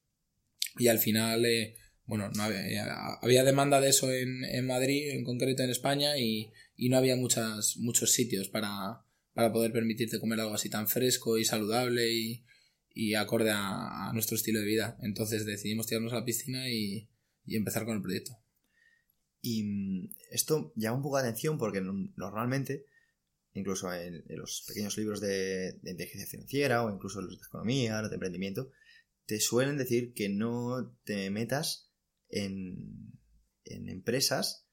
y 0.79 0.89
al 0.89 0.99
final, 0.99 1.45
eh, 1.47 1.77
bueno, 2.05 2.31
no 2.35 2.43
había, 2.43 3.17
había, 3.23 3.45
demanda 3.45 3.81
de 3.81 3.89
eso 3.91 4.13
en, 4.13 4.45
en 4.45 4.67
Madrid, 4.67 5.11
en 5.11 5.25
concreto 5.25 5.63
en 5.63 5.71
España 5.71 6.19
y, 6.19 6.51
y 6.77 6.89
no 6.89 6.99
había 6.99 7.17
muchas, 7.17 7.77
muchos 7.79 8.13
sitios 8.13 8.49
para, 8.49 9.05
para 9.33 9.53
poder 9.53 9.73
permitirte 9.73 10.21
comer 10.21 10.41
algo 10.41 10.55
así 10.55 10.71
tan 10.71 10.87
fresco 10.87 11.39
y 11.39 11.45
saludable 11.45 12.13
y, 12.13 12.45
y 13.01 13.15
acorde 13.15 13.53
a, 13.55 14.11
nuestro 14.13 14.35
estilo 14.35 14.59
de 14.59 14.67
vida. 14.67 14.99
Entonces 15.03 15.47
decidimos 15.47 15.87
tirarnos 15.87 16.13
a 16.13 16.17
la 16.17 16.25
piscina 16.25 16.69
y, 16.69 17.09
empezar 17.47 17.85
con 17.85 17.95
el 17.95 18.03
proyecto. 18.03 18.37
Y 19.41 19.63
mm, 19.63 20.11
esto 20.33 20.73
llama 20.75 20.97
un 20.97 21.03
poco 21.05 21.17
la 21.17 21.23
atención 21.23 21.59
porque 21.59 21.81
normalmente, 21.81 22.87
incluso 23.55 23.93
en, 23.95 24.25
los 24.31 24.65
pequeños 24.67 24.99
libros 24.99 25.21
de, 25.21 25.79
de, 25.81 25.91
inteligencia 25.93 26.27
financiera 26.27 26.85
o 26.85 26.93
incluso 26.93 27.21
los 27.23 27.39
de 27.39 27.47
economía, 27.47 28.01
los 28.01 28.11
de 28.11 28.17
emprendimiento, 28.17 28.73
te 29.27 29.39
suelen 29.39 29.77
decir 29.77 30.13
que 30.13 30.29
no 30.29 30.93
te 31.05 31.31
metas 31.31 31.93
en, 32.29 33.13
en 33.65 33.89
empresas 33.91 34.67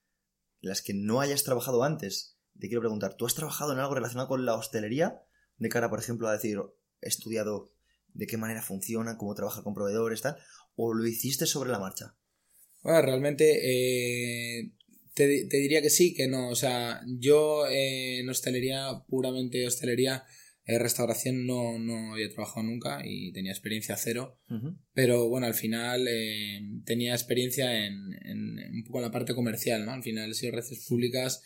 en 0.64 0.70
las 0.70 0.82
que 0.82 0.96
no 0.96 1.22
hayas 1.22 1.44
trabajado 1.44 1.84
antes. 1.84 2.40
Te 2.60 2.70
quiero 2.70 2.82
preguntar, 2.82 3.18
¿tú 3.18 3.28
has 3.28 3.36
trabajado 3.36 3.72
en 3.72 3.78
algo 3.78 3.94
relacionado 3.94 4.30
con 4.30 4.46
la 4.46 4.56
hostelería? 4.56 5.22
De 5.58 5.70
cara, 5.70 5.92
por 5.92 6.00
ejemplo, 6.00 6.28
a 6.28 6.34
decir, 6.34 6.60
he 7.02 7.08
estudiado 7.08 7.75
de 8.16 8.28
qué 8.28 8.38
manera 8.38 8.62
funciona, 8.62 9.18
cómo 9.18 9.36
trabaja 9.36 9.64
con 9.64 9.74
proveedores, 9.74 10.22
tal, 10.22 10.38
o 10.76 10.94
lo 10.94 11.06
hiciste 11.06 11.46
sobre 11.46 11.72
la 11.72 11.80
marcha? 11.80 12.16
Bueno, 12.82 13.02
realmente 13.02 13.62
eh, 13.64 14.72
te, 15.16 15.48
diría 15.48 15.82
que 15.82 15.90
sí, 15.90 16.14
que 16.14 16.28
no. 16.28 16.50
O 16.50 16.56
sea, 16.56 17.02
yo 17.08 17.68
eh, 17.68 18.20
en 18.20 18.30
hostelería, 18.30 19.04
puramente 19.08 19.66
hostelería, 19.66 20.24
eh, 20.66 20.78
restauración 20.78 21.46
no, 21.46 21.80
no 21.80 22.14
había 22.14 22.30
trabajado 22.30 22.64
nunca 22.64 23.02
y 23.04 23.32
tenía 23.32 23.52
experiencia 23.52 23.96
cero. 23.96 24.38
Pero 24.94 25.30
bueno, 25.30 25.48
al 25.48 25.54
final 25.54 26.08
eh, 26.08 26.62
tenía 26.86 27.14
experiencia 27.14 27.86
en, 27.86 28.14
en, 28.24 28.60
un 28.76 28.84
poco 28.84 29.00
en 29.00 29.06
la 29.06 29.12
parte 29.12 29.34
comercial, 29.34 29.86
¿no? 29.86 29.94
Al 29.94 30.04
final 30.04 30.30
he 30.30 30.34
sido 30.34 30.52
redes 30.52 30.86
públicas. 30.88 31.42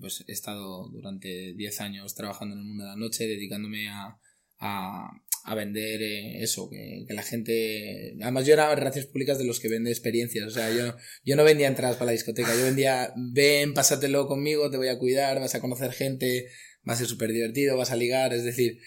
pues 0.00 0.24
he 0.26 0.32
estado 0.32 0.88
durante 0.90 1.54
10 1.54 1.80
años 1.80 2.14
trabajando 2.14 2.54
en 2.54 2.60
el 2.60 2.66
mundo 2.66 2.84
de 2.84 2.90
la 2.90 2.96
noche, 2.96 3.26
dedicándome 3.26 3.88
a, 3.88 4.18
a 4.58 5.10
vender 5.54 6.00
eh, 6.02 6.42
eso, 6.42 6.68
que, 6.70 7.04
la 7.08 7.22
gente... 7.22 8.16
Además 8.22 8.46
yo 8.46 8.54
era 8.54 8.74
relaciones 8.74 9.10
públicas 9.10 9.38
de 9.38 9.44
los 9.44 9.60
que 9.60 9.68
vende 9.68 9.90
experiencias, 9.90 10.46
o 10.46 10.50
sea, 10.50 10.70
yo, 10.70 10.96
yo 11.24 11.36
no 11.36 11.44
vendía 11.44 11.68
entradas 11.68 11.96
para 11.96 12.06
la 12.06 12.12
discoteca, 12.12 12.54
yo 12.54 12.64
vendía, 12.64 13.12
ven, 13.16 13.74
pásatelo 13.74 14.26
conmigo, 14.26 14.70
te 14.70 14.76
voy 14.76 14.88
a 14.88 14.98
cuidar, 14.98 15.40
vas 15.40 15.54
a 15.54 15.60
conocer 15.60 15.92
gente, 15.92 16.48
va 16.88 16.94
a 16.94 16.96
ser 16.96 17.06
súper 17.06 17.32
divertido, 17.32 17.76
vas 17.76 17.90
a 17.90 17.96
ligar, 17.96 18.32
es 18.32 18.44
decir, 18.44 18.78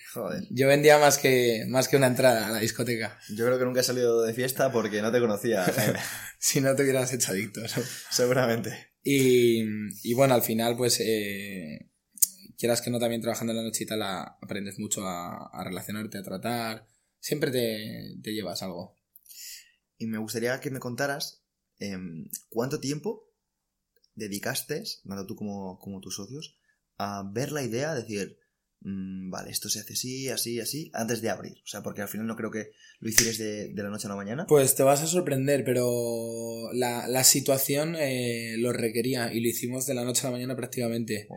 yo 0.49 0.67
vendía 0.67 0.97
más 0.97 1.17
que, 1.17 1.65
más 1.67 1.87
que 1.87 1.97
una 1.97 2.07
entrada 2.07 2.47
a 2.47 2.51
la 2.51 2.59
discoteca. 2.59 3.19
Yo 3.29 3.45
creo 3.45 3.59
que 3.59 3.65
nunca 3.65 3.81
he 3.81 3.83
salido 3.83 4.23
de 4.23 4.33
fiesta 4.33 4.71
porque 4.71 5.01
no 5.01 5.11
te 5.11 5.19
conocía, 5.19 5.65
si 6.39 6.61
no 6.61 6.75
te 6.75 6.83
hubieras 6.83 7.13
hecho 7.13 7.31
adicto. 7.31 7.61
Seguramente. 8.09 8.91
Y, 9.03 9.63
y 10.03 10.13
bueno, 10.13 10.33
al 10.33 10.41
final 10.41 10.77
pues... 10.77 10.99
Eh, 10.99 11.89
quieras 12.57 12.81
que 12.81 12.89
no 12.89 12.99
también 12.99 13.21
trabajando 13.21 13.51
en 13.51 13.57
la 13.57 13.63
noche 13.63 13.83
y 13.83 13.87
tal, 13.87 14.01
aprendes 14.01 14.79
mucho 14.79 15.01
a, 15.05 15.63
relacionarte, 15.63 16.17
a 16.17 16.23
tratar. 16.23 16.87
Siempre 17.19 17.51
te, 17.51 18.33
llevas 18.33 18.61
algo. 18.63 18.95
Y 19.97 20.07
me 20.07 20.17
gustaría 20.17 20.59
que 20.59 20.71
me 20.71 20.79
contaras 20.79 21.43
em, 21.79 22.25
cuánto 22.49 22.79
tiempo 22.79 23.31
dedicaste, 24.15 24.83
tanto 25.07 25.25
tú 25.25 25.35
como, 25.35 25.99
tus 26.01 26.15
socios, 26.15 26.57
a 26.97 27.29
ver 27.33 27.51
la 27.51 27.63
idea, 27.63 27.93
decir, 27.93 28.37
mm, 28.81 29.29
vale, 29.29 29.51
esto 29.51 29.69
se 29.69 29.79
hace 29.79 29.93
así, 29.93 30.29
así, 30.29 30.59
así, 30.59 30.91
antes 30.93 31.21
de 31.21 31.29
abrir. 31.29 31.57
O 31.63 31.67
sea, 31.67 31.81
porque 31.83 32.01
al 32.01 32.07
final 32.07 32.27
no 32.27 32.35
creo 32.35 32.51
que 32.51 32.71
lo 32.99 33.09
hicieras 33.09 33.37
de, 33.37 33.73
la 33.75 33.89
noche 33.89 34.07
a 34.07 34.11
la 34.11 34.15
mañana. 34.15 34.45
Pues 34.47 34.75
te 34.75 34.83
vas 34.83 35.01
a 35.01 35.07
sorprender, 35.07 35.63
pero 35.63 36.71
la, 36.73 37.23
situación 37.23 37.95
eh, 37.95 38.55
lo 38.57 38.71
requería 38.71 39.33
y 39.33 39.41
lo 39.41 39.49
hicimos 39.49 39.85
de 39.85 39.93
la 39.93 40.03
noche 40.03 40.21
a 40.21 40.29
la 40.29 40.37
mañana 40.37 40.55
prácticamente. 40.55 41.27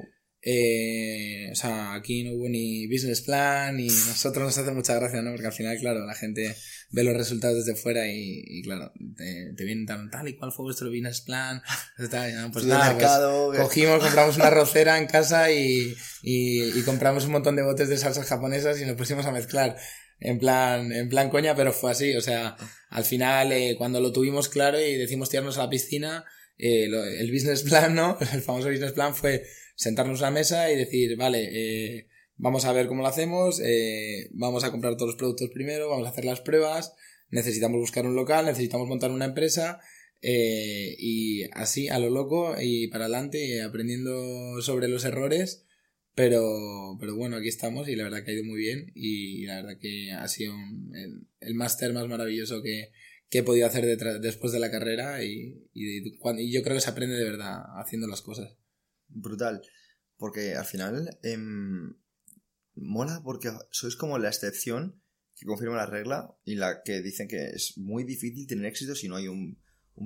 Eh, 0.51 1.51
o 1.53 1.55
sea, 1.55 1.93
aquí 1.93 2.25
no 2.25 2.33
hubo 2.33 2.49
ni 2.49 2.87
business 2.87 3.21
plan 3.21 3.79
y 3.79 3.89
nosotros 3.89 4.47
nos 4.47 4.57
hace 4.57 4.71
mucha 4.71 4.95
gracia, 4.95 5.21
¿no? 5.21 5.33
Porque 5.33 5.49
al 5.49 5.53
final, 5.53 5.77
claro, 5.79 6.07
la 6.07 6.15
gente 6.15 6.57
ve 6.91 7.05
los 7.05 7.15
resultados 7.15 7.67
desde 7.67 7.79
fuera 7.79 8.07
y, 8.09 8.63
claro, 8.63 8.91
te, 9.15 9.53
te, 9.55 9.65
vienen 9.65 9.85
tan 9.85 10.11
tal 10.11 10.27
y 10.27 10.39
cuál 10.39 10.51
fue 10.51 10.65
vuestro 10.65 10.89
business 10.89 11.21
plan. 11.21 11.61
pues 11.99 12.65
nada, 12.65 12.97
pues 12.97 13.59
cogimos, 13.61 14.03
compramos 14.03 14.37
una 14.37 14.49
rocera 14.63 14.97
en 14.97 15.07
casa 15.07 15.53
y, 15.53 15.95
y, 16.23 16.81
compramos 16.81 17.27
un 17.27 17.33
montón 17.33 17.55
de 17.55 17.63
botes 17.63 17.91
de 17.91 17.99
salsas 17.99 18.27
japonesas 18.27 18.81
y 18.81 18.87
nos 18.87 18.97
pusimos 18.97 19.27
a 19.27 19.33
mezclar. 19.33 19.77
En 20.19 20.39
plan, 20.39 20.91
en 20.93 21.11
plan 21.11 21.29
coña, 21.29 21.55
pero 21.55 21.75
fue 21.75 21.91
así. 21.91 22.17
O 22.17 22.23
sea, 22.23 22.57
al 22.89 23.05
final, 23.05 23.53
eh, 23.53 23.75
cuando 23.77 24.01
lo 24.01 24.13
tuvimos 24.13 24.49
claro 24.49 24.81
y 24.81 24.95
decimos 24.95 25.29
tirarnos 25.29 25.59
a 25.59 25.65
la 25.65 25.69
piscina, 25.69 26.25
eh, 26.57 26.85
el 26.85 27.31
business 27.31 27.65
plan, 27.65 27.95
¿no? 27.95 28.17
El 28.33 28.41
famoso 28.41 28.71
business 28.71 28.93
plan 28.93 29.15
fue 29.15 29.45
sentarnos 29.79 30.21
a 30.21 30.25
la 30.25 30.31
mesa 30.33 30.73
y 30.73 30.77
decir, 30.77 31.17
vale, 31.17 31.49
eh, 31.53 32.09
vamos 32.37 32.65
a 32.65 32.73
ver 32.73 32.89
cómo 32.89 33.03
lo 33.03 33.09
hacemos, 33.09 33.61
eh, 33.65 34.29
vamos 34.33 34.65
a 34.65 34.73
comprar 34.73 34.97
todos 34.97 35.11
los 35.11 35.17
productos 35.17 35.51
primero, 35.51 35.89
vamos 35.89 36.07
a 36.07 36.11
hacer 36.11 36.25
las 36.25 36.41
pruebas, 36.41 36.95
necesitamos 37.31 37.79
buscar 37.79 38.05
un 38.05 38.17
local, 38.17 38.47
necesitamos 38.47 38.89
montar 38.89 39.13
una 39.13 39.27
empresa 39.27 39.81
eh, 40.21 40.97
y 40.99 41.45
así 41.53 41.89
a 41.89 42.01
lo 42.01 42.11
loco 42.11 42.57
y 42.61 42.89
para 42.89 43.05
adelante 43.05 43.63
aprendiendo 43.63 44.61
sobre 44.63 44.89
los 44.89 45.05
errores. 45.05 45.65
Pero, 46.17 46.97
pero 46.99 47.15
bueno, 47.15 47.37
aquí 47.37 47.47
estamos 47.47 47.89
y 47.89 47.95
la 47.95 48.03
verdad 48.03 48.25
que 48.25 48.33
ha 48.33 48.35
ido 48.35 48.43
muy 48.43 48.59
bien 48.59 48.91
y 48.97 49.47
la 49.47 49.63
verdad 49.63 49.79
que 49.81 50.11
ha 50.11 50.27
sido 50.27 50.53
el, 51.41 51.55
máster 51.55 51.93
más 51.93 52.09
maravilloso 52.09 52.61
que, 52.61 52.91
he 53.31 53.43
podido 53.45 53.69
hacer 53.69 53.97
después 54.21 54.53
de 54.53 54.59
la 54.59 54.73
carrera 54.73 55.23
y, 55.23 55.69
y 55.75 56.53
yo 56.53 56.63
creo 56.65 56.75
que 56.75 56.81
se 56.81 56.91
aprende 56.91 57.15
de 57.15 57.23
verdad 57.23 57.61
haciendo 57.77 58.09
las 58.09 58.23
cosas 58.23 58.59
brutal. 59.09 59.63
Porque 60.17 60.55
al 60.55 60.65
final 60.65 61.19
em, 61.23 61.95
mola 62.75 63.23
porque 63.23 63.53
sois 63.71 63.97
como 63.97 64.19
la 64.19 64.29
excepción 64.29 65.01
que 65.35 65.47
confirma 65.47 65.77
la 65.77 65.87
regla 65.87 66.35
y 66.45 66.57
la 66.57 66.83
que 66.83 67.01
dicen 67.01 67.29
que 67.29 67.51
es 67.51 67.79
muy 67.79 68.05
difícil 68.05 68.47
tener 68.47 68.67
éxito 68.67 68.95
si 68.95 69.09
no 69.09 69.17
hay 69.17 69.29
un, 69.29 69.59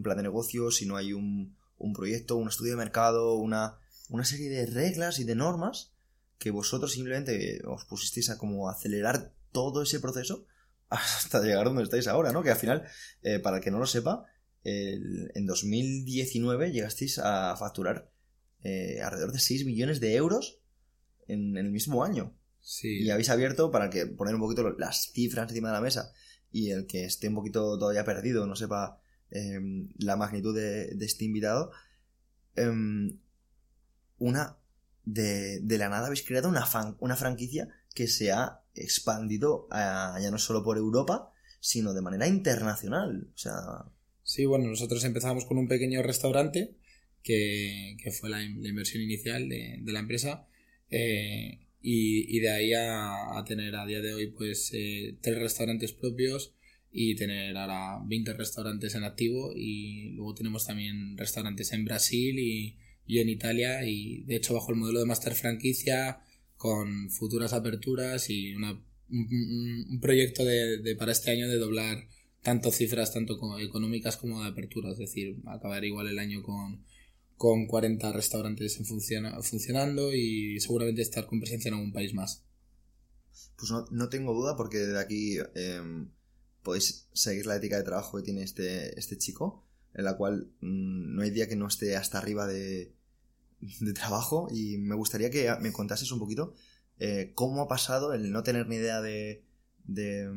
plan 0.02 0.16
de 0.16 0.23
negocio, 0.23 0.71
si 0.71 0.87
no 0.87 0.97
hay 0.97 1.12
un, 1.12 1.56
proyecto, 1.94 2.37
un 2.37 2.49
estudio 2.49 2.73
de 2.73 2.85
mercado, 2.85 3.35
una, 3.37 3.78
una 4.09 4.25
serie 4.25 4.50
de 4.50 4.66
reglas 4.66 5.18
y 5.18 5.25
de 5.25 5.35
normas 5.35 5.92
que 6.38 6.50
vosotros 6.50 6.92
simplemente 6.92 7.62
os 7.66 7.85
pusisteis 7.85 8.28
a 8.30 8.38
como 8.38 8.68
acelerar 8.68 9.32
todo 9.52 9.82
ese 9.82 10.00
proceso 10.00 10.47
hasta 10.88 11.40
llegar 11.40 11.64
donde 11.64 11.85
estáis 11.85 12.06
ahora, 12.06 12.32
¿no? 12.32 12.42
Que 12.42 12.50
al 12.50 12.59
final, 12.59 12.85
eh, 13.23 13.38
para 13.38 13.59
el 13.59 13.62
que 13.62 13.71
no 13.71 13.78
lo 13.78 13.87
sepa, 13.87 14.26
en 14.64 15.47
2019 15.47 16.71
llegasteis 16.71 17.18
a 17.18 17.56
facturar 17.56 18.12
eh, 18.62 19.00
alrededor 19.02 19.33
de 19.33 19.40
6 19.40 19.66
millones 19.66 20.00
de 20.00 20.14
euros 20.14 20.61
en, 21.26 21.57
el 21.57 21.71
mismo 21.71 22.04
año. 22.04 22.37
Y 22.83 23.11
habéis 23.11 23.28
abierto, 23.28 23.73
para 23.73 23.90
que 23.90 24.07
poner 24.07 24.35
un 24.35 24.40
poquito 24.40 24.71
las 24.78 25.11
cifras 25.12 25.49
encima 25.49 25.69
de 25.69 25.75
la 25.75 25.81
mesa 25.81 26.12
y 26.52 26.71
el 26.71 26.87
que 26.87 27.04
esté 27.04 27.28
un 27.28 27.35
poquito 27.35 27.76
todavía 27.76 28.04
perdido, 28.04 28.47
no 28.47 28.54
sepa 28.54 29.00
em, 29.31 29.88
la 29.99 30.16
magnitud 30.16 30.54
de, 30.54 30.97
este 31.00 31.25
invitado, 31.25 31.73
em, 32.54 33.19
una 34.19 34.59
de, 35.04 35.61
la 35.66 35.88
nada 35.88 36.07
habéis 36.07 36.23
creado 36.23 36.49
una, 36.49 36.64
una 37.00 37.16
franquicia 37.16 37.69
que 37.95 38.07
se 38.07 38.31
ha 38.31 38.62
expandido 38.75 39.66
ya 39.71 40.31
no 40.31 40.38
solo 40.38 40.62
por 40.62 40.76
Europa, 40.76 41.33
sino 41.59 41.95
de 41.95 42.02
manera 42.02 42.28
internacional. 42.28 43.28
O 43.35 43.38
sea... 43.38 43.87
Sí, 44.25 44.47
bueno, 44.47 44.69
nosotros 44.69 45.02
empezamos 45.02 45.47
con 45.47 45.59
un 45.59 45.66
pequeño 45.66 46.00
restaurante 46.02 46.76
que, 47.22 47.96
fue 48.18 48.30
la, 48.30 48.42
inversión 48.42 49.02
inicial 49.02 49.48
de, 49.48 49.80
la 49.84 50.00
empresa. 50.00 50.46
Eh, 50.90 51.58
y, 51.82 52.38
de 52.40 52.50
ahí 52.50 52.72
a, 52.74 53.42
tener 53.46 53.74
a 53.74 53.86
día 53.86 54.00
de 54.00 54.14
hoy 54.14 54.28
pues 54.28 54.70
eh, 54.72 55.16
tres 55.20 55.38
restaurantes 55.38 55.92
propios 55.92 56.54
y 56.92 57.16
tener 57.16 57.56
ahora 57.56 58.00
20 58.04 58.34
restaurantes 58.34 58.94
en 58.94 59.04
activo 59.04 59.52
y 59.54 60.10
luego 60.10 60.34
tenemos 60.34 60.66
también 60.66 61.16
restaurantes 61.16 61.72
en 61.72 61.84
Brasil 61.84 62.38
y, 62.38 62.78
en 63.08 63.28
Italia 63.28 63.84
y 63.84 64.22
de 64.22 64.36
hecho 64.36 64.54
bajo 64.54 64.70
el 64.70 64.78
modelo 64.78 65.00
de 65.00 65.06
master 65.06 65.34
franquicia 65.34 66.20
con 66.56 67.10
futuras 67.10 67.52
aperturas 67.52 68.30
y 68.30 68.54
una, 68.54 68.80
un, 69.10 69.98
proyecto 70.00 70.44
de, 70.44 70.96
para 70.98 71.12
este 71.12 71.30
año 71.30 71.46
de 71.48 71.58
doblar 71.58 72.06
tanto 72.42 72.70
cifras 72.70 73.12
tanto 73.12 73.58
económicas 73.58 74.16
como 74.16 74.42
de 74.42 74.48
apertura 74.48 74.92
es 74.92 74.98
decir 74.98 75.36
acabar 75.46 75.84
igual 75.84 76.08
el 76.08 76.18
año 76.18 76.42
con 76.42 76.82
con 77.42 77.66
40 77.66 78.12
restaurantes 78.12 78.78
en 78.78 78.87
funcionando 78.87 80.12
y 80.12 80.61
seguramente 80.61 81.02
estar 81.02 81.26
con 81.26 81.40
presencia 81.40 81.70
en 81.70 81.75
algún 81.75 81.92
país 81.92 82.14
más. 82.14 82.44
Pues 83.56 83.68
no, 83.90 84.08
tengo 84.08 84.32
duda 84.32 84.54
porque 84.56 84.78
de 84.78 85.00
aquí 85.00 85.38
em, 85.56 86.12
podéis 86.62 87.08
seguir 87.12 87.46
la 87.46 87.56
ética 87.56 87.76
de 87.76 87.82
trabajo 87.82 88.16
que 88.16 88.22
tiene 88.22 88.44
este, 88.44 88.96
este 88.96 89.18
chico, 89.18 89.66
en 89.92 90.04
la 90.04 90.16
cual 90.16 90.52
mm, 90.61 91.16
no 91.16 91.22
hay 91.22 91.30
día 91.30 91.49
que 91.49 91.56
no 91.56 91.66
esté 91.66 91.96
hasta 91.96 92.18
arriba 92.18 92.46
de, 92.46 92.94
trabajo 93.92 94.46
y 94.49 94.78
me 94.78 94.94
gustaría 94.94 95.30
que 95.30 95.52
me 95.61 95.72
contases 95.72 96.12
un 96.12 96.20
poquito 96.20 96.54
eh, 97.00 97.32
cómo 97.34 97.62
ha 97.62 97.66
pasado 97.66 98.14
el 98.14 98.30
no 98.30 98.44
tener 98.44 98.68
ni 98.68 98.76
idea 98.76 99.00
de, 99.00 99.44
de, 99.82 100.30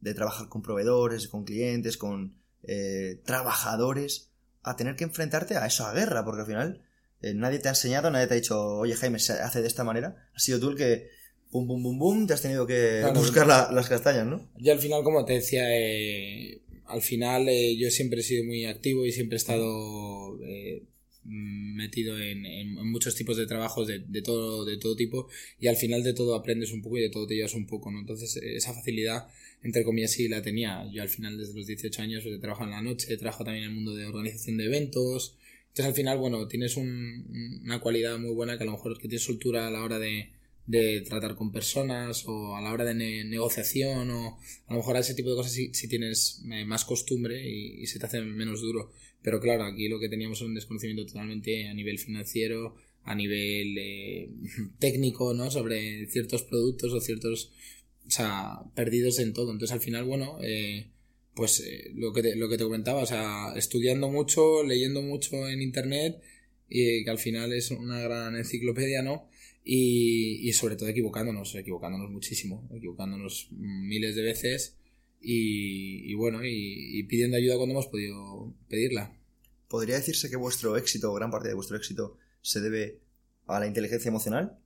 de 0.00 0.14
trabajar 0.14 0.48
con 0.48 0.62
proveedores, 0.62 1.28
con 1.28 1.44
clientes, 1.44 1.96
con 1.96 2.42
eh, 2.64 3.22
trabajadores 3.24 4.33
a 4.64 4.76
tener 4.76 4.96
que 4.96 5.04
enfrentarte 5.04 5.56
a 5.56 5.66
esa 5.66 5.92
guerra, 5.92 6.24
porque 6.24 6.40
al 6.40 6.46
final 6.46 6.82
eh, 7.22 7.34
nadie 7.34 7.58
te 7.58 7.68
ha 7.68 7.72
enseñado, 7.72 8.10
nadie 8.10 8.26
te 8.26 8.34
ha 8.34 8.36
dicho, 8.36 8.78
oye 8.78 8.94
Jaime, 8.94 9.18
se 9.18 9.34
hace 9.34 9.62
de 9.62 9.68
esta 9.68 9.84
manera. 9.84 10.28
Ha 10.34 10.38
sido 10.38 10.58
tú 10.58 10.70
el 10.70 10.76
que, 10.76 11.10
pum, 11.50 11.66
pum, 11.66 11.82
pum, 11.82 11.98
pum, 11.98 12.26
te 12.26 12.34
has 12.34 12.42
tenido 12.42 12.66
que 12.66 13.02
buscar 13.14 13.46
las 13.46 13.88
castañas, 13.88 14.26
¿no? 14.26 14.50
Yo 14.58 14.72
al 14.72 14.80
final, 14.80 15.04
como 15.04 15.24
te 15.24 15.34
decía, 15.34 15.64
eh, 15.68 16.62
al 16.86 17.02
final 17.02 17.48
eh, 17.48 17.76
yo 17.76 17.90
siempre 17.90 18.20
he 18.20 18.22
sido 18.22 18.44
muy 18.44 18.64
activo 18.64 19.04
y 19.06 19.12
siempre 19.12 19.36
he 19.36 19.38
estado 19.38 20.38
metido 21.24 22.20
en, 22.20 22.74
muchos 22.90 23.14
tipos 23.14 23.36
de 23.36 23.46
trabajos 23.46 23.88
de, 23.88 24.22
todo, 24.22 24.64
de 24.64 24.76
todo 24.76 24.94
tipo 24.94 25.28
y 25.58 25.68
al 25.68 25.76
final 25.76 26.02
de 26.02 26.12
todo 26.12 26.34
aprendes 26.34 26.72
un 26.72 26.82
poco 26.82 26.98
y 26.98 27.02
de 27.02 27.08
todo 27.08 27.26
te 27.26 27.34
llevas 27.34 27.54
un 27.54 27.66
poco, 27.66 27.90
¿no? 27.90 28.00
Entonces 28.00 28.36
esa 28.36 28.74
facilidad, 28.74 29.26
entre 29.64 29.82
comillas, 29.82 30.12
sí 30.12 30.28
la 30.28 30.42
tenía. 30.42 30.86
Yo 30.92 31.02
al 31.02 31.08
final 31.08 31.36
desde 31.36 31.54
los 31.54 31.66
18 31.66 32.02
años 32.02 32.22
pues, 32.22 32.36
he 32.36 32.38
trabajado 32.38 32.70
en 32.70 32.76
la 32.76 32.82
noche, 32.82 33.12
he 33.12 33.16
trabajado 33.16 33.46
también 33.46 33.64
en 33.64 33.70
el 33.70 33.74
mundo 33.74 33.94
de 33.94 34.06
organización 34.06 34.58
de 34.58 34.66
eventos. 34.66 35.36
Entonces 35.68 35.86
al 35.86 35.94
final, 35.94 36.18
bueno, 36.18 36.46
tienes 36.46 36.76
una 36.76 37.80
cualidad 37.80 38.18
muy 38.18 38.30
buena 38.30 38.56
que 38.56 38.62
a 38.62 38.66
lo 38.66 38.72
mejor 38.72 38.92
es 38.92 38.98
que 38.98 39.08
tienes 39.08 39.24
soltura 39.24 39.66
a 39.66 39.70
la 39.70 39.82
hora 39.82 39.98
de, 39.98 40.30
de 40.66 41.02
tratar 41.02 41.34
con 41.34 41.52
personas 41.52 42.24
o 42.26 42.56
a 42.56 42.60
la 42.60 42.72
hora 42.72 42.84
de 42.84 43.24
negociación 43.24 44.10
o 44.10 44.38
a 44.66 44.72
lo 44.72 44.78
mejor 44.78 44.96
a 44.96 45.00
ese 45.00 45.14
tipo 45.14 45.30
de 45.30 45.36
cosas 45.36 45.52
si, 45.52 45.88
tienes 45.88 46.42
eh, 46.50 46.64
más 46.64 46.84
costumbre 46.84 47.46
y, 47.48 47.86
se 47.86 47.98
te 47.98 48.06
hace 48.06 48.20
menos 48.20 48.60
duro. 48.60 48.90
Pero 49.22 49.40
claro, 49.40 49.64
aquí 49.64 49.88
lo 49.88 49.98
que 49.98 50.08
teníamos 50.08 50.40
era 50.40 50.48
un 50.48 50.54
desconocimiento 50.54 51.06
totalmente 51.06 51.68
a 51.68 51.74
nivel 51.74 51.98
financiero, 51.98 52.76
a 53.04 53.14
nivel 53.14 53.76
eh, 53.78 54.30
técnico, 54.78 55.34
¿no? 55.34 55.50
Sobre 55.50 56.06
ciertos 56.06 56.42
productos 56.42 56.92
o 56.92 57.00
ciertos, 57.00 57.52
o 58.06 58.10
sea, 58.10 58.60
perdidos 58.74 59.18
en 59.18 59.32
todo. 59.32 59.52
Entonces 59.52 59.72
al 59.72 59.80
final, 59.80 60.04
bueno, 60.04 60.38
eh, 60.42 60.90
pues 61.34 61.62
lo, 61.94 62.12
que 62.12 62.22
te, 62.22 62.36
lo 62.36 62.48
que 62.48 62.58
te 62.58 62.64
comentaba, 62.64 63.02
o 63.02 63.06
sea, 63.06 63.52
estudiando 63.56 64.08
mucho, 64.08 64.62
leyendo 64.62 65.02
mucho 65.02 65.48
en 65.48 65.62
internet 65.62 66.20
y 66.68 67.04
que 67.04 67.10
al 67.10 67.18
final 67.18 67.52
es 67.52 67.70
una 67.70 68.00
gran 68.00 68.36
enciclopedia, 68.36 69.02
¿no? 69.02 69.28
y, 69.64 70.46
y 70.46 70.52
sobre 70.52 70.76
todo 70.76 70.88
equivocándonos, 70.90 71.54
equivocándonos 71.54 72.10
muchísimo, 72.10 72.68
equivocándonos 72.74 73.48
miles 73.50 74.14
de 74.14 74.22
veces 74.22 74.76
y, 75.20 76.10
y 76.10 76.14
bueno, 76.14 76.40
y, 76.44 77.02
pidiendo 77.04 77.38
ayuda 77.38 77.56
cuando 77.56 77.72
hemos 77.72 77.86
podido 77.86 78.54
pedirla. 78.68 79.18
¿Podría 79.68 79.96
decirse 79.96 80.28
que 80.28 80.36
vuestro 80.36 80.76
éxito, 80.76 81.10
o 81.10 81.14
gran 81.14 81.30
parte 81.30 81.48
de 81.48 81.54
vuestro 81.54 81.78
éxito, 81.78 82.18
se 82.42 82.60
debe 82.60 83.00
a 83.46 83.58
la 83.58 83.66
inteligencia 83.66 84.10
emocional? 84.10 84.58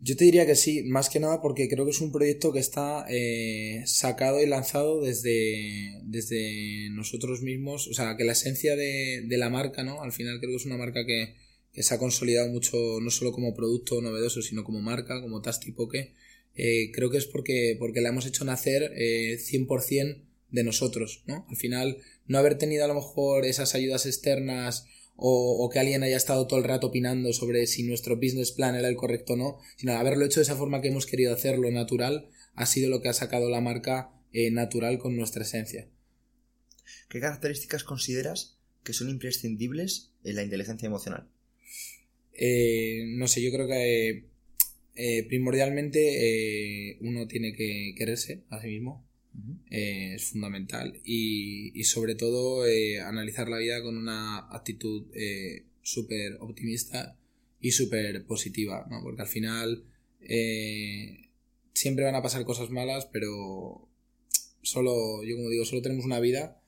Yo 0.00 0.16
te 0.16 0.24
diría 0.24 0.46
que 0.46 0.54
sí, 0.54 0.84
más 0.84 1.08
que 1.08 1.18
nada 1.18 1.40
porque 1.40 1.68
creo 1.68 1.84
que 1.84 1.90
es 1.90 2.00
un 2.00 2.12
proyecto 2.12 2.52
que 2.52 2.60
está 2.60 3.04
eh, 3.08 3.82
sacado 3.86 4.40
y 4.40 4.46
lanzado 4.46 5.00
desde, 5.00 6.00
desde 6.04 6.88
nosotros 6.90 7.42
mismos. 7.42 7.88
O 7.88 7.94
sea, 7.94 8.16
que 8.16 8.24
la 8.24 8.32
esencia 8.32 8.76
de, 8.76 9.22
de 9.26 9.38
la 9.38 9.50
marca, 9.50 9.82
¿no? 9.82 10.02
Al 10.02 10.12
final 10.12 10.38
creo 10.38 10.50
que 10.50 10.56
es 10.56 10.66
una 10.66 10.76
marca 10.76 11.04
que, 11.04 11.34
que 11.72 11.82
se 11.82 11.94
ha 11.94 11.98
consolidado 11.98 12.48
mucho 12.48 12.76
no 13.00 13.10
solo 13.10 13.32
como 13.32 13.54
producto 13.54 14.00
novedoso, 14.00 14.42
sino 14.42 14.64
como 14.64 14.80
marca, 14.80 15.20
como 15.20 15.42
Tasty 15.42 15.72
Poke, 15.72 16.12
eh, 16.54 16.90
creo 16.92 17.08
que 17.08 17.18
es 17.18 17.26
porque, 17.26 17.76
porque 17.78 18.00
la 18.00 18.08
hemos 18.08 18.26
hecho 18.26 18.44
nacer 18.44 18.92
eh, 18.96 19.38
100% 19.38 20.24
de 20.50 20.64
nosotros, 20.64 21.22
¿no? 21.26 21.46
Al 21.48 21.56
final, 21.56 21.98
no 22.26 22.38
haber 22.38 22.58
tenido 22.58 22.84
a 22.84 22.88
lo 22.88 22.94
mejor 22.94 23.44
esas 23.44 23.74
ayudas 23.74 24.06
externas 24.06 24.86
o, 25.20 25.64
o, 25.64 25.68
que 25.68 25.80
alguien 25.80 26.04
haya 26.04 26.16
estado 26.16 26.46
todo 26.46 26.60
el 26.60 26.64
rato 26.64 26.86
opinando 26.86 27.32
sobre 27.32 27.66
si 27.66 27.82
nuestro 27.82 28.16
business 28.16 28.52
plan 28.52 28.76
era 28.76 28.88
el 28.88 28.96
correcto 28.96 29.32
o 29.32 29.36
no, 29.36 29.58
sino 29.76 29.92
haberlo 29.92 30.24
hecho 30.24 30.38
de 30.38 30.44
esa 30.44 30.56
forma 30.56 30.80
que 30.80 30.88
hemos 30.88 31.06
querido 31.06 31.34
hacerlo 31.34 31.70
natural, 31.72 32.30
ha 32.54 32.66
sido 32.66 32.88
lo 32.88 33.02
que 33.02 33.08
ha 33.08 33.12
sacado 33.12 33.50
la 33.50 33.60
marca 33.60 34.12
eh, 34.32 34.50
natural 34.52 34.98
con 34.98 35.16
nuestra 35.16 35.42
esencia. 35.42 35.88
¿Qué 37.08 37.18
características 37.18 37.82
consideras 37.82 38.58
que 38.84 38.92
son 38.92 39.10
imprescindibles 39.10 40.12
en 40.22 40.36
la 40.36 40.44
inteligencia 40.44 40.86
emocional? 40.86 41.28
Eh, 42.32 43.04
no 43.16 43.26
sé, 43.26 43.42
yo 43.42 43.50
creo 43.50 43.66
que 43.66 44.28
eh, 44.94 45.22
primordialmente 45.24 46.96
uno 47.00 47.26
tiene 47.26 47.54
que 47.54 47.94
quererse 47.96 48.44
a 48.50 48.60
sí 48.60 48.68
mismo. 48.68 49.07
Es 49.70 50.24
fundamental. 50.24 51.00
Y, 51.04 51.82
sobre 51.84 52.14
todo 52.14 52.64
analizar 53.06 53.48
la 53.48 53.58
vida 53.58 53.82
con 53.82 53.96
una 53.96 54.38
actitud 54.50 55.06
súper 55.82 56.36
optimista 56.40 57.16
y 57.60 57.72
súper 57.72 58.24
positiva, 58.24 58.86
¿no? 58.90 59.02
Porque 59.02 59.22
al 59.22 59.28
final 59.28 59.84
siempre 61.72 62.04
van 62.04 62.14
a 62.14 62.22
pasar 62.22 62.44
cosas 62.44 62.70
malas, 62.70 63.06
pero 63.12 63.88
solo, 64.62 65.24
yo 65.24 65.36
como 65.36 65.50
digo, 65.50 65.64
solo 65.64 65.82
tenemos 65.82 66.04
una 66.04 66.20
vida 66.20 66.60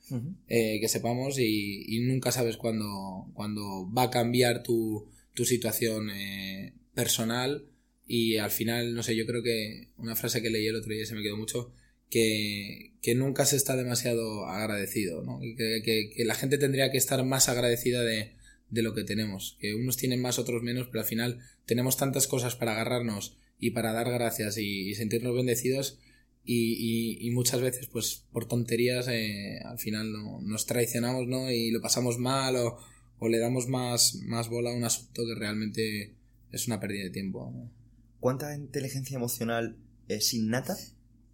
que 0.48 0.88
sepamos 0.88 1.38
y, 1.38 1.84
y, 1.86 2.00
nunca 2.00 2.32
sabes 2.32 2.56
cuándo, 2.56 3.30
cuándo 3.34 3.90
va 3.92 4.04
a 4.04 4.10
cambiar 4.10 4.62
tu, 4.62 5.08
tu 5.34 5.44
situación 5.44 6.10
eh, 6.10 6.74
personal 6.94 7.64
y 8.06 8.36
al 8.36 8.50
final, 8.50 8.94
no 8.94 9.02
sé, 9.02 9.14
yo 9.16 9.26
creo 9.26 9.42
que 9.42 9.88
una 9.96 10.16
frase 10.16 10.42
que 10.42 10.50
leí 10.50 10.66
el 10.66 10.76
otro 10.76 10.92
día 10.92 11.06
se 11.06 11.14
me 11.14 11.22
quedó 11.22 11.36
mucho, 11.36 11.72
que, 12.10 12.92
que 13.00 13.14
nunca 13.14 13.46
se 13.46 13.56
está 13.56 13.76
demasiado 13.76 14.46
agradecido, 14.46 15.22
¿no? 15.22 15.40
Que, 15.40 16.12
que, 16.14 16.24
la 16.24 16.34
gente 16.34 16.58
tendría 16.58 16.90
que 16.90 16.98
estar 16.98 17.24
más 17.24 17.48
agradecida 17.48 18.02
de, 18.02 18.32
de 18.68 18.82
lo 18.82 18.94
que 18.94 19.04
tenemos, 19.04 19.56
que 19.60 19.74
unos 19.74 19.96
tienen 19.96 20.20
más, 20.20 20.38
otros 20.38 20.62
menos, 20.62 20.88
pero 20.88 21.00
al 21.00 21.06
final 21.06 21.38
tenemos 21.66 21.96
tantas 21.96 22.26
cosas 22.26 22.56
para 22.56 22.72
agarrarnos 22.72 23.36
y 23.58 23.70
para 23.70 23.92
dar 23.92 24.10
gracias 24.10 24.58
y, 24.58 24.94
sentirnos 24.94 25.34
bendecidos 25.34 26.00
y, 26.44 27.18
y, 27.26 27.30
muchas 27.30 27.60
veces 27.60 27.86
pues 27.86 28.24
por 28.32 28.48
tonterías 28.48 29.06
eh, 29.08 29.60
al 29.64 29.78
final 29.78 30.10
no, 30.10 30.40
nos 30.40 30.66
traicionamos 30.66 31.28
¿no? 31.28 31.50
y 31.50 31.70
lo 31.70 31.82
pasamos 31.82 32.18
mal 32.18 32.56
o, 32.56 32.78
o 33.18 33.28
le 33.28 33.38
damos 33.38 33.68
más, 33.68 34.16
más 34.22 34.48
bola 34.48 34.70
a 34.70 34.74
un 34.74 34.84
asunto 34.84 35.22
que 35.26 35.38
realmente 35.38 36.14
es 36.50 36.66
una 36.66 36.80
pérdida 36.80 37.04
de 37.04 37.10
tiempo. 37.10 37.70
¿Cuánta 38.18 38.54
inteligencia 38.56 39.16
emocional 39.16 39.76
es 40.08 40.34
innata 40.34 40.76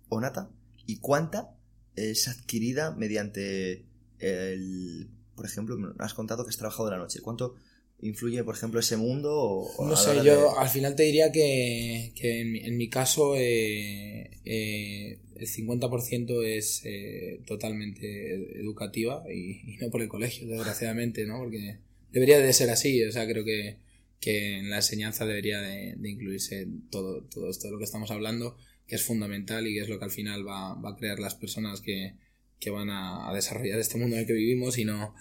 o 0.09 0.21
nata? 0.21 0.51
¿Y 0.87 0.99
cuánta 0.99 1.57
es 1.95 2.29
adquirida 2.29 2.93
mediante 2.93 3.85
el... 4.19 5.11
Por 5.35 5.45
ejemplo, 5.45 5.77
has 5.99 6.15
contado 6.15 6.45
que 6.45 6.51
has 6.51 6.57
trabajado 6.57 6.87
de 6.87 6.93
la 6.93 6.99
noche. 6.99 7.21
¿Cuánto 7.21 7.57
influye, 8.01 8.45
por 8.45 8.55
ejemplo, 8.55 8.81
ese 8.81 8.97
mundo? 8.97 9.35
O, 9.35 9.87
no 9.87 9.97
sé, 9.97 10.25
yo 10.25 10.59
al 10.59 10.69
final 10.69 10.97
te 10.97 11.05
diría 11.05 11.33
que, 11.33 12.13
que 12.15 12.41
en, 12.41 12.77
mi, 12.77 12.89
caso 12.89 13.35
eh, 13.37 14.31
eh, 14.45 15.19
el 15.35 15.47
50% 15.47 16.45
es 16.45 16.83
eh, 16.85 17.41
totalmente 17.47 18.61
educativa 18.61 19.25
y, 19.33 19.77
no 19.81 19.91
por 19.91 20.03
el 20.03 20.09
colegio, 20.09 20.47
desgraciadamente, 20.49 21.27
¿no? 21.27 21.39
Porque 21.39 21.79
debería 22.13 22.39
de 22.39 22.53
ser 22.53 22.71
así, 22.71 23.03
o 23.05 23.13
sea, 23.13 23.27
creo 23.27 23.45
que, 23.45 23.77
que 24.21 24.59
en 24.59 24.71
la 24.71 24.77
enseñanza 24.77 25.27
debería 25.27 25.61
de, 25.61 25.97
incluirse 26.03 26.67
todo, 26.91 27.23
todo 27.25 27.51
esto 27.51 27.67
de 27.67 27.73
lo 27.73 27.79
que 27.79 27.85
estamos 27.85 28.11
hablando, 28.11 28.57
que 28.87 28.95
es 28.97 29.05
fundamental 29.05 29.67
y 29.67 29.75
que 29.75 29.81
es 29.81 29.89
lo 29.89 29.99
que 29.99 30.05
al 30.05 30.11
final 30.11 30.47
va, 30.47 30.75
va 30.75 30.91
a 30.91 30.97
crear 30.97 31.19
las 31.19 31.35
personas 31.35 31.81
que, 31.81 32.15
que 32.61 32.71
van 32.71 32.91
a, 32.91 33.29
a, 33.29 33.35
desarrollar 33.35 33.79
este 33.79 33.99
mundo 33.99 34.17
en 34.17 34.21
el 34.21 34.27
que 34.27 34.33
vivimos 34.33 34.79
y 34.79 34.85
no, 34.85 35.15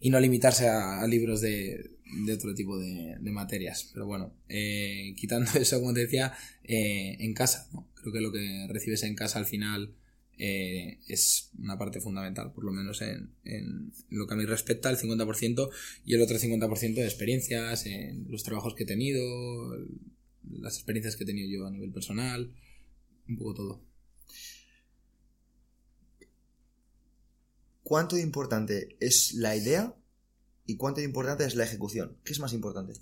y 0.00 0.10
no 0.10 0.20
limitarse 0.20 0.68
a 0.68 1.06
libros 1.06 1.40
de, 1.40 1.90
de 2.12 2.32
otro 2.32 2.54
tipo 2.54 2.78
de, 2.78 3.18
materias. 3.30 3.90
Pero 3.92 4.06
bueno, 4.06 4.34
eh, 4.48 5.14
quitando 5.16 5.50
eso, 5.58 5.80
como 5.80 5.94
te 5.94 6.00
decía, 6.00 6.32
eh, 6.64 7.16
en 7.20 7.34
casa, 7.34 7.68
¿no? 7.72 7.88
Creo 7.94 8.12
que 8.12 8.20
lo 8.20 8.32
que 8.32 8.66
recibes 8.68 9.02
en 9.02 9.14
casa 9.14 9.38
al 9.38 9.46
final 9.46 9.94
eh, 10.38 10.98
es 11.06 11.50
una 11.58 11.78
parte 11.78 12.00
fundamental, 12.00 12.52
por 12.52 12.64
lo 12.64 12.72
menos 12.72 13.02
en, 13.02 13.30
en, 13.44 13.92
lo 14.08 14.26
que 14.26 14.34
a 14.34 14.36
mí 14.36 14.46
respecta, 14.46 14.90
el 14.90 14.96
50%, 14.96 15.70
y 16.04 16.14
el 16.14 16.22
otro 16.22 16.38
50% 16.38 16.94
de 16.94 17.04
experiencias, 17.04 17.86
en 17.86 18.26
los 18.30 18.42
trabajos 18.42 18.74
que 18.74 18.84
he 18.84 18.86
tenido, 18.86 19.22
las 20.50 20.76
experiencias 20.76 21.16
que 21.16 21.24
he 21.24 21.26
tenido 21.26 21.48
yo 21.48 21.66
a 21.66 21.70
nivel 21.70 21.92
personal, 21.92 22.54
un 23.30 23.36
poco 23.38 23.54
todo. 23.54 23.84
¿Cuánto 27.82 28.18
importante 28.18 28.96
es 29.00 29.34
la 29.34 29.56
idea 29.56 29.96
y 30.70 30.76
cuánto 30.76 31.00
importante 31.00 31.44
es 31.44 31.56
la 31.56 31.64
ejecución. 31.64 32.16
¿Qué 32.24 32.32
es 32.32 32.38
más 32.38 32.52
importante? 32.52 32.92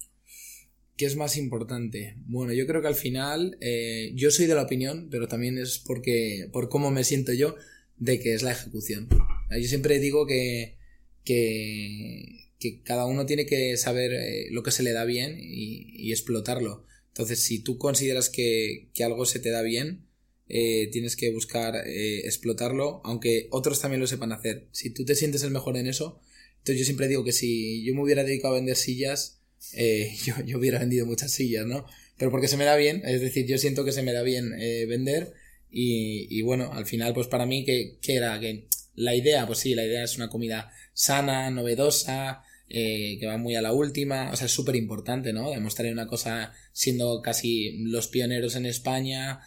¿Qué 0.97 1.05
es 1.05 1.17
más 1.17 1.37
importante? 1.37 2.17
Bueno, 2.25 2.55
yo 2.55 2.67
creo 2.67 2.81
que 2.81 2.89
al 2.89 2.95
final 2.95 3.59
eh, 3.61 4.11
yo 4.15 4.31
soy 4.31 4.47
de 4.47 4.55
la 4.55 4.63
opinión, 4.63 5.09
pero 5.11 5.29
también 5.29 5.59
es 5.59 5.79
porque 5.79 6.49
por 6.51 6.71
cómo 6.71 6.91
me 6.91 7.05
siento 7.05 7.35
yo 7.35 7.57
de 7.99 8.21
que 8.21 8.33
es 8.33 8.43
la 8.43 8.53
ejecución. 8.53 9.09
Yo 9.51 9.69
siempre 9.69 9.99
digo 9.99 10.27
que, 10.27 10.79
que, 11.25 12.81
cada 12.85 13.05
uno 13.05 13.27
tiene 13.27 13.45
que 13.45 13.77
saber 13.77 14.13
eh, 14.15 14.47
lo 14.51 14.63
que 14.63 14.71
se 14.71 14.83
le 14.83 14.93
da 14.93 15.05
bien 15.05 15.37
y, 15.39 16.11
explotarlo. 16.11 16.87
Entonces, 17.09 17.41
si 17.41 17.59
tú 17.59 17.77
consideras 17.77 18.31
que, 18.31 18.91
algo 19.05 19.27
se 19.27 19.41
te 19.41 19.51
da 19.51 19.61
bien, 19.61 20.08
eh, 20.49 20.89
tienes 20.93 21.17
que 21.17 21.31
buscar 21.31 21.75
explotarlo, 21.87 23.01
aunque 23.05 23.49
otros 23.51 23.81
también 23.81 24.01
lo 24.01 24.07
sepan 24.07 24.33
hacer. 24.33 24.69
Si 24.73 24.91
tú 24.91 25.05
te 25.05 25.15
sientes 25.15 25.43
el 25.43 25.51
mejor 25.51 25.77
en 25.77 25.87
eso, 25.87 26.21
entonces 26.59 26.81
yo 26.81 26.85
siempre 26.85 27.09
digo 27.09 27.25
que 27.25 27.33
si 27.33 27.83
yo 27.85 27.95
me 27.95 28.03
hubiera 28.03 28.25
dedicado 28.25 28.55
a 28.55 28.59
vender 28.59 28.77
sillas, 28.77 29.39
eh, 29.73 30.15
yo, 30.47 30.59
hubiera 30.59 30.79
vendido 30.79 31.07
muchas 31.07 31.33
sillas, 31.33 31.67
¿no? 31.67 31.87
Pero 32.17 32.31
porque 32.31 32.49
se 32.49 32.57
me 32.57 32.65
da 32.65 32.77
bien, 32.77 33.03
es 33.05 33.21
decir, 33.21 33.47
yo 33.47 33.59
siento 33.59 33.85
que 33.85 33.93
se 33.93 34.03
me 34.03 34.13
da 34.13 34.23
bien 34.23 34.53
eh, 34.59 34.87
vender 34.87 35.33
y, 35.71 36.43
bueno, 36.43 36.73
al 36.73 36.87
final 36.87 37.15
pues 37.15 37.27
para 37.27 37.47
mí, 37.47 37.65
¿qué, 37.65 37.99
era? 38.07 38.41
Que 38.41 38.67
la 38.95 39.15
idea, 39.15 39.47
pues 39.47 39.61
sí, 39.61 39.75
la 39.75 39.85
idea 39.85 40.03
es 40.03 40.17
una 40.17 40.29
comida 40.29 40.73
sana, 40.95 41.51
novedosa, 41.51 42.43
eh, 42.69 43.17
que 43.19 43.27
va 43.27 43.39
muy 43.39 43.57
a 43.57 43.63
la 43.63 43.73
última, 43.73 44.31
o 44.33 44.37
sea, 44.37 44.47
es 44.47 44.53
súper 44.53 44.77
importante, 44.77 45.33
¿no? 45.33 45.51
Demostrar 45.51 45.93
una 45.93 46.07
cosa 46.07 46.53
siendo 46.73 47.23
casi 47.23 47.79
los 47.85 48.09
pioneros 48.09 48.57
en 48.57 48.67
España, 48.67 49.41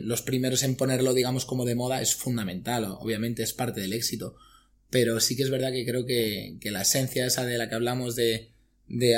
los 0.00 0.22
primeros 0.22 0.62
en 0.64 0.76
ponerlo, 0.76 1.14
digamos, 1.14 1.44
como 1.44 1.64
de 1.64 1.76
moda, 1.76 2.02
es 2.02 2.14
fundamental, 2.14 2.84
obviamente 2.98 3.42
es 3.42 3.52
parte 3.52 3.80
del 3.80 3.92
éxito 3.92 4.36
pero 4.90 5.20
sí 5.20 5.36
que 5.36 5.42
es 5.42 5.50
verdad 5.50 5.72
que 5.72 5.84
creo 5.84 6.06
que, 6.06 6.58
la 6.64 6.82
esencia 6.82 7.26
esa 7.26 7.44
de 7.44 7.58
la 7.58 7.68
que 7.68 7.74
hablamos 7.74 8.16
de, 8.16 8.52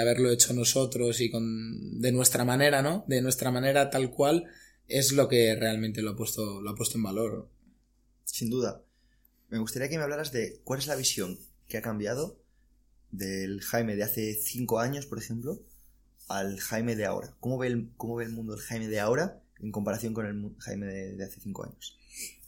haberlo 0.01 0.31
hecho 0.31 0.55
nosotros 0.55 1.21
y 1.21 1.31
con, 1.31 2.01
de 2.01 2.13
nuestra 2.13 2.45
manera, 2.45 2.83
¿no? 2.83 3.05
De 3.07 3.21
nuestra 3.21 3.51
manera 3.51 3.91
tal 3.91 4.11
cual, 4.11 4.47
es 4.87 5.13
lo 5.13 5.29
que 5.29 5.55
realmente 5.55 6.03
lo 6.03 6.11
ha 6.11 6.17
puesto, 6.17 6.61
lo 6.63 6.71
ha 6.71 6.75
puesto 6.75 6.97
en 6.97 7.05
valor. 7.05 7.49
Sin 8.25 8.51
duda. 8.51 8.83
Me 9.51 9.59
gustaría 9.59 9.89
que 9.89 9.99
me 9.99 10.03
hablaras 10.03 10.33
de 10.33 10.61
cuál 10.65 10.79
es 10.79 10.87
la 10.87 10.97
visión 10.97 11.39
que 11.69 11.79
ha 11.79 11.83
cambiado 11.83 12.39
del 13.11 13.61
Jaime 13.61 13.97
de 13.97 14.05
hace 14.05 14.35
cinco 14.35 14.81
años, 14.81 15.07
por 15.07 15.19
ejemplo, 15.19 15.63
al 16.29 16.59
Jaime 16.59 16.97
de 16.97 17.07
ahora? 17.07 17.37
¿Cómo 17.41 17.59
ve 17.59 17.69
el, 17.69 17.91
cómo 17.97 18.17
ve 18.17 18.25
el 18.25 18.33
mundo 18.33 18.55
del 18.55 18.63
Jaime 18.63 18.89
de 18.89 19.01
ahora 19.01 19.43
en 19.61 19.73
comparación 19.73 20.15
con 20.15 20.27
el 20.27 20.55
Jaime 20.59 20.87
de, 20.87 21.25
hace 21.25 21.41
cinco 21.41 21.65
años? 21.65 21.97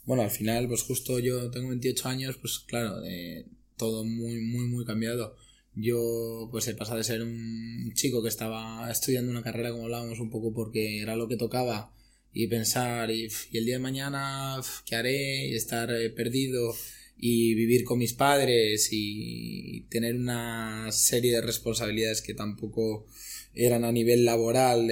Bueno, 0.05 0.23
al 0.23 0.31
final, 0.31 0.69
pues 0.69 0.83
justo 0.83 1.19
yo 1.19 1.51
tengo 1.51 1.69
28 1.69 2.09
años, 2.09 2.37
pues 2.39 2.59
claro, 2.61 3.03
eh, 3.05 3.47
todo 3.77 4.05
muy, 4.05 4.41
muy, 4.41 4.67
muy 4.67 4.85
cambiado. 4.85 5.37
Yo 5.75 6.49
pues 6.51 6.67
he 6.69 6.75
pasado 6.75 6.99
de 6.99 7.05
ser 7.05 7.23
un 7.23 7.93
chico 7.95 8.23
que 8.23 8.29
estaba 8.29 8.91
estudiando 8.91 9.31
una 9.31 9.43
carrera, 9.43 9.71
como 9.71 9.85
hablábamos, 9.85 10.19
un 10.19 10.31
poco 10.31 10.53
porque 10.53 11.01
era 11.01 11.17
lo 11.17 11.29
que 11.29 11.37
tocaba 11.37 11.93
y 12.33 12.47
pensar, 12.47 13.11
y, 13.11 13.29
el 13.53 13.65
día 13.65 13.77
de 13.77 13.83
mañana, 13.83 14.61
¿qué 14.85 14.97
haré? 14.97 15.49
Y 15.49 15.55
estar 15.55 15.91
eh, 15.91 16.11
perdido 16.11 16.75
y 17.23 17.55
vivir 17.55 17.85
con 17.85 17.99
mis 17.99 18.15
padres 18.15 18.89
y 18.91 19.83
tener 19.91 20.17
una 20.17 20.91
serie 20.91 21.33
de 21.33 21.43
responsabilidades 21.43 22.23
que 22.23 22.33
tampoco 22.33 23.07
eran 23.55 23.85
a 23.85 23.93
nivel 23.93 24.25
laboral 24.25 24.91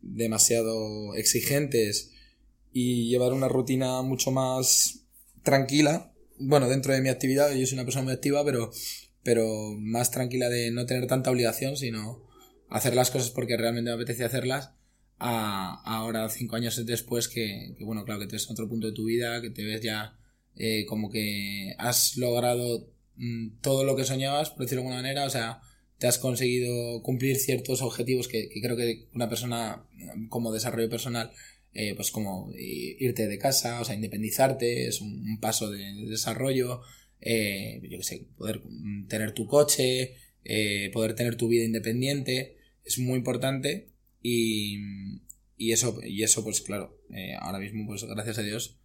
demasiado 0.00 1.14
exigentes 1.14 2.10
y 2.72 3.08
llevar 3.08 3.32
una 3.32 3.46
rutina 3.46 4.02
mucho 4.02 4.32
más 4.32 5.04
tranquila. 5.44 6.12
Bueno, 6.38 6.68
dentro 6.68 6.92
de 6.92 7.00
mi 7.00 7.10
actividad, 7.10 7.52
yo 7.52 7.64
soy 7.64 7.74
una 7.74 7.84
persona 7.84 8.04
muy 8.04 8.14
activa, 8.14 8.44
pero, 8.44 8.72
pero 9.22 9.76
más 9.78 10.10
tranquila 10.10 10.48
de 10.48 10.72
no 10.72 10.84
tener 10.84 11.06
tanta 11.06 11.30
obligación, 11.30 11.76
sino 11.76 12.26
hacer 12.70 12.96
las 12.96 13.12
cosas 13.12 13.30
porque 13.30 13.56
realmente 13.56 13.90
me 13.90 13.94
apetece 13.94 14.24
hacerlas. 14.24 14.72
A, 15.20 15.80
ahora, 15.84 16.28
cinco 16.28 16.56
años 16.56 16.84
después, 16.84 17.28
que, 17.28 17.76
que, 17.78 17.84
bueno, 17.84 18.04
claro, 18.04 18.18
que 18.18 18.26
te 18.26 18.32
ves 18.32 18.46
en 18.46 18.52
otro 18.52 18.68
punto 18.68 18.88
de 18.88 18.94
tu 18.94 19.04
vida, 19.04 19.40
que 19.40 19.50
te 19.50 19.62
ves 19.62 19.80
ya 19.80 20.18
eh, 20.56 20.84
como 20.86 21.10
que 21.10 21.74
has 21.78 22.16
logrado 22.16 22.88
mm, 23.16 23.60
todo 23.60 23.84
lo 23.84 23.96
que 23.96 24.04
soñabas, 24.04 24.50
por 24.50 24.60
decirlo 24.60 24.82
de 24.82 24.88
alguna 24.88 25.02
manera, 25.02 25.24
o 25.24 25.30
sea, 25.30 25.60
te 25.98 26.06
has 26.06 26.18
conseguido 26.18 27.02
cumplir 27.02 27.36
ciertos 27.36 27.80
objetivos 27.82 28.28
que, 28.28 28.48
creo 28.60 28.76
que 28.76 29.06
una 29.14 29.28
persona 29.28 29.86
como 30.28 30.52
desarrollo 30.52 30.90
personal 30.90 31.30
eh, 31.74 31.94
pues 31.94 32.10
como 32.10 32.52
irte 32.54 33.26
de 33.28 33.38
casa, 33.38 33.80
o 33.80 33.84
sea, 33.84 33.94
independizarte, 33.94 34.88
es 34.88 35.00
un, 35.00 35.38
paso 35.40 35.70
de, 35.70 35.80
desarrollo, 36.06 36.82
eh, 37.20 37.80
yo 37.88 37.96
qué 37.96 38.04
sé, 38.04 38.26
poder 38.36 38.60
tener 39.08 39.32
tu 39.32 39.46
coche, 39.46 40.16
eh, 40.44 40.90
poder 40.92 41.14
tener 41.14 41.36
tu 41.36 41.48
vida 41.48 41.64
independiente, 41.64 42.58
es 42.84 42.98
muy 42.98 43.16
importante 43.16 43.88
y, 44.20 44.76
y 45.56 45.72
eso, 45.72 45.98
y 46.04 46.22
eso 46.24 46.44
pues 46.44 46.60
claro, 46.60 47.00
ahora 47.40 47.58
mismo 47.58 47.86
pues 47.86 48.04
gracias 48.04 48.38
a 48.38 48.42
Dios 48.42 48.81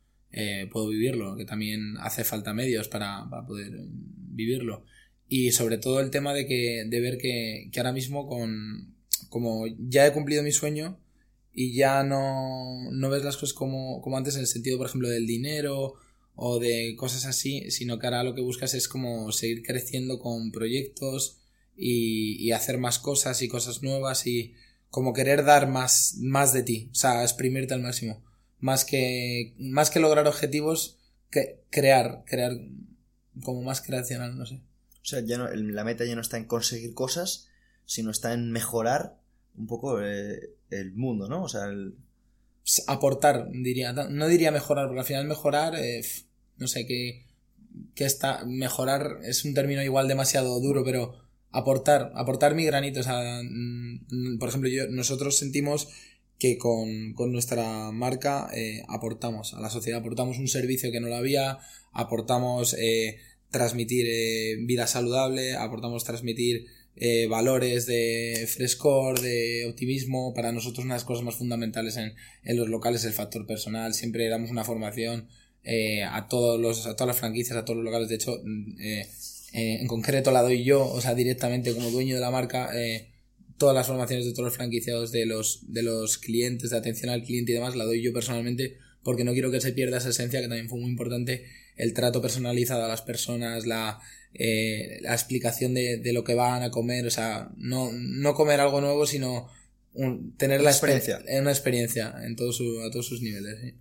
puedo 0.71 0.89
vivirlo, 0.89 1.35
que 1.35 1.45
también 1.45 1.97
hace 1.99 2.23
falta 2.23 2.53
medios 2.53 2.87
para, 2.87 3.27
para, 3.29 3.45
poder 3.45 3.71
vivirlo. 3.89 4.83
Y 5.27 5.51
sobre 5.51 5.77
todo 5.77 5.99
el 5.99 6.09
tema 6.09 6.33
de 6.33 6.45
que, 6.45 6.85
de 6.87 6.99
ver 7.01 7.17
que, 7.17 7.69
que 7.71 7.79
ahora 7.79 7.91
mismo 7.91 8.27
con, 8.27 8.95
como 9.29 9.65
ya 9.79 10.05
he 10.05 10.13
cumplido 10.13 10.43
mi 10.43 10.51
sueño, 10.51 10.99
y 11.59 11.73
ya 11.73 12.03
no, 12.03 12.91
no 12.91 13.09
ves 13.09 13.23
las 13.23 13.35
cosas 13.35 13.55
como, 13.55 13.99
como 14.01 14.15
antes 14.15 14.35
en 14.35 14.41
el 14.41 14.47
sentido, 14.47 14.77
por 14.77 14.85
ejemplo, 14.85 15.09
del 15.09 15.25
dinero 15.25 15.95
o 16.35 16.59
de 16.59 16.95
cosas 16.95 17.25
así, 17.25 17.71
sino 17.71 17.97
que 17.97 18.05
ahora 18.05 18.23
lo 18.23 18.35
que 18.35 18.41
buscas 18.41 18.75
es 18.75 18.87
como 18.87 19.31
seguir 19.31 19.63
creciendo 19.63 20.19
con 20.19 20.51
proyectos 20.51 21.39
y, 21.75 22.37
y 22.45 22.51
hacer 22.51 22.77
más 22.77 22.99
cosas 22.99 23.41
y 23.41 23.47
cosas 23.47 23.81
nuevas 23.81 24.27
y 24.27 24.53
como 24.91 25.13
querer 25.13 25.43
dar 25.45 25.67
más, 25.67 26.17
más 26.19 26.53
de 26.53 26.61
ti, 26.61 26.89
o 26.91 26.95
sea, 26.95 27.23
exprimirte 27.23 27.73
al 27.73 27.81
máximo. 27.81 28.23
Más 28.59 28.85
que, 28.85 29.53
más 29.59 29.89
que 29.89 29.99
lograr 29.99 30.27
objetivos, 30.27 30.97
que 31.29 31.61
crear, 31.69 32.23
crear 32.25 32.53
como 33.43 33.61
más 33.61 33.81
creacional, 33.81 34.37
no 34.37 34.45
sé. 34.45 34.55
O 34.55 35.09
sea, 35.09 35.21
ya 35.21 35.37
no, 35.37 35.47
la 35.49 35.83
meta 35.83 36.05
ya 36.05 36.15
no 36.15 36.21
está 36.21 36.37
en 36.37 36.45
conseguir 36.45 36.93
cosas, 36.93 37.47
sino 37.85 38.11
está 38.11 38.33
en 38.33 38.51
mejorar 38.51 39.17
un 39.57 39.67
poco 39.67 40.01
eh, 40.01 40.55
el 40.69 40.93
mundo, 40.93 41.27
¿no? 41.27 41.43
O 41.43 41.49
sea, 41.49 41.65
el... 41.65 41.95
Aportar, 42.87 43.47
diría. 43.51 43.93
No 43.93 44.27
diría 44.27 44.51
mejorar, 44.51 44.87
porque 44.87 44.99
al 44.99 45.05
final 45.05 45.25
mejorar, 45.25 45.75
eh, 45.75 46.01
no 46.57 46.67
sé, 46.67 46.85
que, 46.85 47.25
que 47.95 48.05
está... 48.05 48.43
Mejorar 48.45 49.19
es 49.23 49.45
un 49.45 49.53
término 49.53 49.81
igual 49.81 50.07
demasiado 50.07 50.59
duro, 50.59 50.83
pero 50.83 51.17
aportar, 51.51 52.11
aportar 52.15 52.55
mi 52.55 52.65
granito. 52.65 52.99
O 52.99 53.03
sea, 53.03 53.41
mm, 53.41 54.37
por 54.37 54.49
ejemplo, 54.49 54.69
yo, 54.69 54.87
nosotros 54.89 55.37
sentimos 55.37 55.87
que 56.39 56.57
con, 56.57 57.13
con 57.13 57.31
nuestra 57.31 57.91
marca 57.91 58.49
eh, 58.53 58.83
aportamos 58.87 59.53
a 59.53 59.59
la 59.59 59.69
sociedad, 59.69 59.99
aportamos 59.99 60.37
un 60.37 60.47
servicio 60.47 60.91
que 60.91 60.99
no 60.99 61.07
lo 61.07 61.15
había, 61.15 61.57
aportamos 61.91 62.75
eh, 62.77 63.17
transmitir 63.49 64.05
eh, 64.07 64.57
vida 64.61 64.87
saludable, 64.87 65.55
aportamos 65.55 66.03
transmitir 66.03 66.65
valores 67.29 67.85
de 67.85 68.49
frescor, 68.51 69.21
de 69.21 69.67
optimismo. 69.69 70.33
Para 70.33 70.51
nosotros 70.51 70.83
una 70.83 70.95
de 70.95 70.97
las 70.97 71.05
cosas 71.05 71.23
más 71.23 71.35
fundamentales 71.35 71.95
en, 71.95 72.15
en 72.43 72.57
los 72.57 72.69
locales 72.69 73.01
es 73.01 73.05
el 73.05 73.13
factor 73.13 73.45
personal. 73.45 73.93
Siempre 73.93 74.27
damos 74.29 74.49
una 74.49 74.63
formación 74.63 75.27
a, 76.09 76.27
todos 76.27 76.59
los, 76.59 76.87
a 76.87 76.95
todas 76.95 77.09
las 77.09 77.19
franquicias, 77.19 77.55
a 77.55 77.65
todos 77.65 77.77
los 77.77 77.85
locales. 77.85 78.09
De 78.09 78.15
hecho, 78.15 78.41
mm, 78.43 78.81
en 79.53 79.85
concreto 79.85 80.31
la 80.31 80.41
doy 80.41 80.63
yo, 80.63 80.91
o 80.91 80.99
sea, 80.99 81.13
directamente 81.13 81.71
como 81.75 81.91
dueño 81.91 82.15
de 82.15 82.21
la 82.21 82.31
marca. 82.31 82.71
Todas 83.57 83.75
las 83.75 83.87
formaciones 83.87 84.25
de 84.25 84.31
todos 84.31 84.45
los 84.45 84.55
franquiciados 84.55 85.11
de 85.11 85.25
los, 85.25 85.61
de 85.71 85.83
los 85.83 86.17
clientes, 86.17 86.69
de 86.69 86.77
atención 86.77 87.09
al 87.09 87.23
cliente 87.23 87.51
y 87.51 87.55
demás, 87.55 87.75
la 87.75 87.85
doy 87.85 88.01
yo 88.01 88.13
personalmente 88.13 88.77
porque 89.03 89.23
no 89.23 89.31
quiero 89.31 89.51
que 89.51 89.61
se 89.61 89.71
pierda 89.71 89.97
esa 89.97 90.09
esencia 90.09 90.41
que 90.41 90.47
también 90.47 90.69
fue 90.69 90.79
muy 90.79 90.89
importante, 90.89 91.45
el 91.77 91.93
trato 91.93 92.21
personalizado 92.21 92.83
a 92.83 92.87
las 92.89 93.01
personas, 93.01 93.65
la, 93.65 93.99
eh, 94.33 94.97
la 95.01 95.13
explicación 95.13 95.73
de, 95.73 95.97
de, 95.97 96.11
lo 96.11 96.23
que 96.23 96.35
van 96.35 96.63
a 96.63 96.71
comer, 96.71 97.05
o 97.05 97.09
sea, 97.09 97.49
no, 97.55 97.89
no 97.93 98.33
comer 98.33 98.59
algo 98.59 98.81
nuevo, 98.81 99.05
sino 99.05 99.49
tener 100.37 100.61
la 100.61 100.71
experiencia. 100.71 101.23
una 101.39 101.51
experiencia 101.51 102.15
en 102.21 102.35
todo 102.35 102.51
su, 102.51 102.81
a 102.81 102.91
todos 102.91 103.07
sus 103.07 103.21
niveles. 103.21 103.73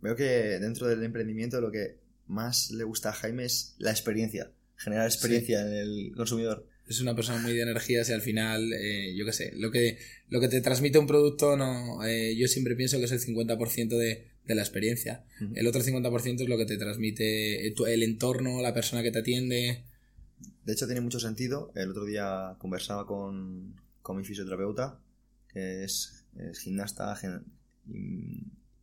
Veo 0.00 0.14
que 0.14 0.24
dentro 0.60 0.86
del 0.86 1.02
emprendimiento 1.02 1.60
lo 1.60 1.70
que 1.70 1.98
más 2.26 2.70
le 2.70 2.84
gusta 2.84 3.10
a 3.10 3.12
Jaime 3.12 3.44
es 3.44 3.74
la 3.78 3.90
experiencia, 3.90 4.52
generar 4.76 5.06
experiencia 5.06 5.62
en 5.62 5.72
el 5.72 6.12
consumidor. 6.16 6.68
Es 6.86 7.00
una 7.00 7.16
persona 7.16 7.40
muy 7.40 7.52
de 7.52 7.62
energías 7.62 8.08
y 8.08 8.12
al 8.12 8.22
final, 8.22 8.72
eh, 8.72 9.14
yo 9.16 9.24
qué 9.24 9.32
sé, 9.32 9.52
lo 9.56 9.70
que, 9.70 9.98
lo 10.28 10.40
que 10.40 10.48
te 10.48 10.60
transmite 10.60 10.98
un 10.98 11.06
producto, 11.06 11.56
no, 11.56 12.04
eh, 12.04 12.36
yo 12.36 12.46
siempre 12.46 12.76
pienso 12.76 12.98
que 12.98 13.06
es 13.06 13.12
el 13.12 13.20
50% 13.20 13.88
de, 13.96 14.28
de 14.46 14.54
la 14.54 14.62
experiencia. 14.62 15.24
El 15.54 15.66
otro 15.66 15.82
50% 15.82 16.42
es 16.42 16.48
lo 16.48 16.56
que 16.56 16.66
te 16.66 16.76
transmite 16.76 17.66
el 17.66 18.02
entorno, 18.02 18.62
la 18.62 18.72
persona 18.72 19.02
que 19.02 19.10
te 19.10 19.18
atiende. 19.18 19.84
De 20.64 20.72
hecho, 20.72 20.86
tiene 20.86 21.00
mucho 21.00 21.18
sentido. 21.18 21.72
El 21.74 21.90
otro 21.90 22.04
día 22.04 22.54
conversaba 22.58 23.06
con, 23.06 23.74
con 24.02 24.16
mi 24.16 24.24
fisioterapeuta, 24.24 25.00
que 25.48 25.84
es, 25.84 26.24
gimnasta, 26.60 27.18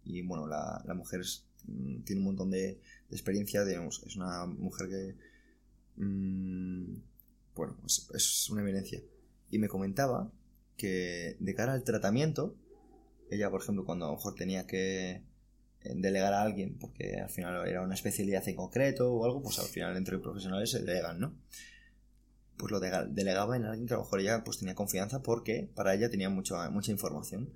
y, 0.05 0.21
bueno, 0.23 0.47
la, 0.47 0.83
la 0.85 0.93
mujer 0.93 1.21
mm, 1.65 2.01
tiene 2.03 2.19
un 2.19 2.25
montón 2.25 2.51
de, 2.51 2.79
experiencia, 3.09 3.63
digamos, 3.63 4.01
es 4.05 4.15
una 4.15 4.45
mujer 4.45 4.89
que, 4.89 5.15
mm, 6.03 6.95
bueno, 7.55 7.77
es, 7.85 8.09
es 8.13 8.49
una 8.49 8.61
eminencia. 8.61 9.01
Y 9.49 9.59
me 9.59 9.67
comentaba 9.67 10.31
que 10.77 11.37
de 11.39 11.55
cara 11.55 11.73
al 11.73 11.83
tratamiento, 11.83 12.55
ella, 13.29 13.49
por 13.49 13.61
ejemplo, 13.61 13.85
cuando 13.85 14.05
a 14.05 14.09
lo 14.09 14.15
mejor 14.15 14.35
tenía 14.35 14.67
que 14.67 15.23
delegar 15.83 16.33
a 16.33 16.41
alguien 16.41 16.77
porque 16.79 17.19
al 17.19 17.29
final 17.29 17.67
era 17.67 17.81
una 17.81 17.93
especialidad 17.93 18.47
en 18.47 18.55
concreto 18.55 19.11
o 19.13 19.25
algo, 19.25 19.41
pues 19.41 19.59
al 19.59 19.65
final 19.65 19.97
entre 19.97 20.17
profesionales 20.19 20.71
se 20.71 20.79
delegan, 20.83 21.19
¿no? 21.19 21.35
Pues 22.57 22.71
lo 22.71 22.79
delegaba 22.79 23.57
en 23.57 23.65
alguien 23.65 23.87
que 23.87 23.93
a 23.93 23.97
lo 23.97 24.03
mejor 24.03 24.21
ella 24.21 24.43
pues 24.43 24.59
tenía 24.59 24.75
confianza 24.75 25.21
porque 25.21 25.69
para 25.75 25.93
ella 25.93 26.09
tenía 26.09 26.29
mucha 26.29 26.69
mucha 26.69 26.91
información. 26.91 27.49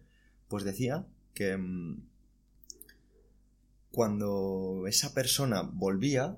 Pues 0.50 0.64
decía 0.64 1.06
que 1.34 1.56
mm, 1.56 2.08
cuando 3.92 4.86
esa 4.88 5.14
persona 5.14 5.62
volvía, 5.62 6.38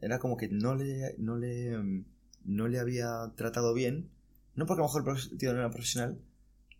era 0.00 0.18
como 0.18 0.36
que 0.36 0.48
no 0.48 0.74
le, 0.74 1.14
no 1.18 1.36
le, 1.36 1.78
mm, 1.78 2.04
no 2.44 2.68
le 2.68 2.78
había 2.78 3.32
tratado 3.36 3.74
bien, 3.74 4.10
no 4.54 4.66
porque 4.66 4.82
a 4.82 4.84
lo 4.86 4.88
mejor 4.88 5.18
el 5.30 5.38
tío 5.38 5.52
no 5.52 5.60
era 5.60 5.70
profesional, 5.70 6.20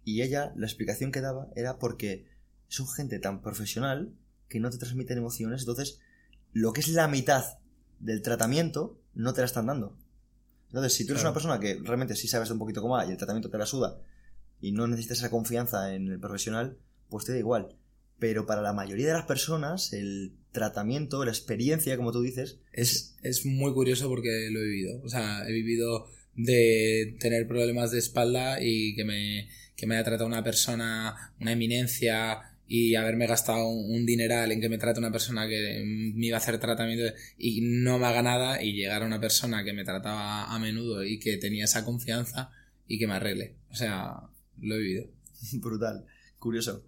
y 0.05 0.23
ella, 0.23 0.53
la 0.57 0.67
explicación 0.67 1.13
que 1.13 1.21
daba 1.21 1.49
era 1.55 1.79
porque 1.79 2.27
son 2.69 2.89
gente 2.89 3.19
tan 3.19 3.41
profesional 3.41 4.13
que 4.49 4.61
no 4.61 4.71
te 4.71 4.79
transmiten 4.79 5.19
emociones, 5.19 5.63
entonces 5.63 6.01
lo 6.53 6.73
que 6.73 6.81
es 6.81 6.89
la 6.89 7.09
mitad 7.09 7.45
del 8.01 8.23
tratamiento 8.23 9.01
no 9.15 9.33
te 9.33 9.41
la 9.41 9.47
están 9.47 9.67
dando. 9.67 9.97
Entonces, 10.69 10.95
si 10.95 11.07
tú 11.07 11.13
eres 11.13 11.23
una 11.23 11.35
persona 11.35 11.61
que 11.61 11.81
realmente 11.83 12.17
sí 12.17 12.29
sabes 12.29 12.51
un 12.51 12.59
poquito 12.59 12.81
cómo 12.81 12.95
va 12.95 13.07
y 13.07 13.11
el 13.11 13.17
tratamiento 13.17 13.51
te 13.51 13.59
la 13.59 13.67
suda 13.67 13.99
y 14.61 14.73
no 14.73 14.87
necesitas 14.87 15.19
esa 15.19 15.31
confianza 15.31 15.95
en 15.95 16.09
el 16.09 16.19
profesional, 16.19 16.79
pues 17.11 17.27
te 17.27 17.33
da 17.33 17.39
igual. 17.39 17.77
Pero 18.23 18.47
para 18.47 18.63
la 18.63 18.73
mayoría 18.73 19.09
de 19.09 19.15
las 19.15 19.27
personas, 19.27 19.93
el 19.93 20.31
tratamiento, 20.53 21.25
la 21.25 21.33
experiencia, 21.33 21.97
como 21.97 22.13
tú 22.13 22.23
dices, 22.23 22.61
es, 22.73 23.17
es 23.25 23.45
muy 23.45 23.73
curioso 23.73 24.09
porque 24.09 24.49
lo 24.53 24.61
he 24.61 24.65
vivido. 24.65 25.03
O 25.03 25.09
sea, 25.09 25.43
he 25.45 25.51
vivido 25.51 26.07
de 26.37 27.17
tener 27.19 27.49
problemas 27.49 27.91
de 27.91 27.99
espalda 27.99 28.63
y 28.63 28.95
que 28.95 29.05
me, 29.05 29.49
que 29.75 29.89
me 29.89 29.97
haya 29.97 30.05
tratado 30.05 30.29
una 30.29 30.45
persona, 30.45 31.35
una 31.41 31.51
eminencia, 31.51 32.43
y 32.69 32.95
haberme 32.95 33.27
gastado 33.27 33.67
un, 33.67 34.07
dineral 34.07 34.53
en 34.53 34.61
que 34.61 34.69
me 34.69 34.79
trate 34.79 35.01
una 35.01 35.11
persona 35.11 35.49
que 35.49 35.83
me 35.85 36.27
iba 36.27 36.37
a 36.37 36.41
hacer 36.41 36.61
tratamiento 36.61 37.13
y 37.37 37.61
no 37.61 37.99
me 37.99 38.07
haga 38.07 38.23
nada 38.23 38.63
y 38.63 38.75
llegar 38.75 39.03
a 39.03 39.07
una 39.07 39.21
persona 39.21 39.65
que 39.65 39.73
me 39.73 39.83
trataba 39.83 40.45
a 40.45 40.59
menudo 40.61 41.03
y 41.03 41.19
que 41.19 41.39
tenía 41.39 41.65
esa 41.65 41.85
confianza 41.85 42.53
y 42.87 43.01
que 43.01 43.09
me 43.09 43.15
arregle. 43.15 43.57
O 43.69 43.75
sea, 43.75 44.15
lo 44.61 44.77
he 44.77 44.79
vivido. 44.79 45.07
Brutal, 45.55 46.07
curioso. 46.39 46.85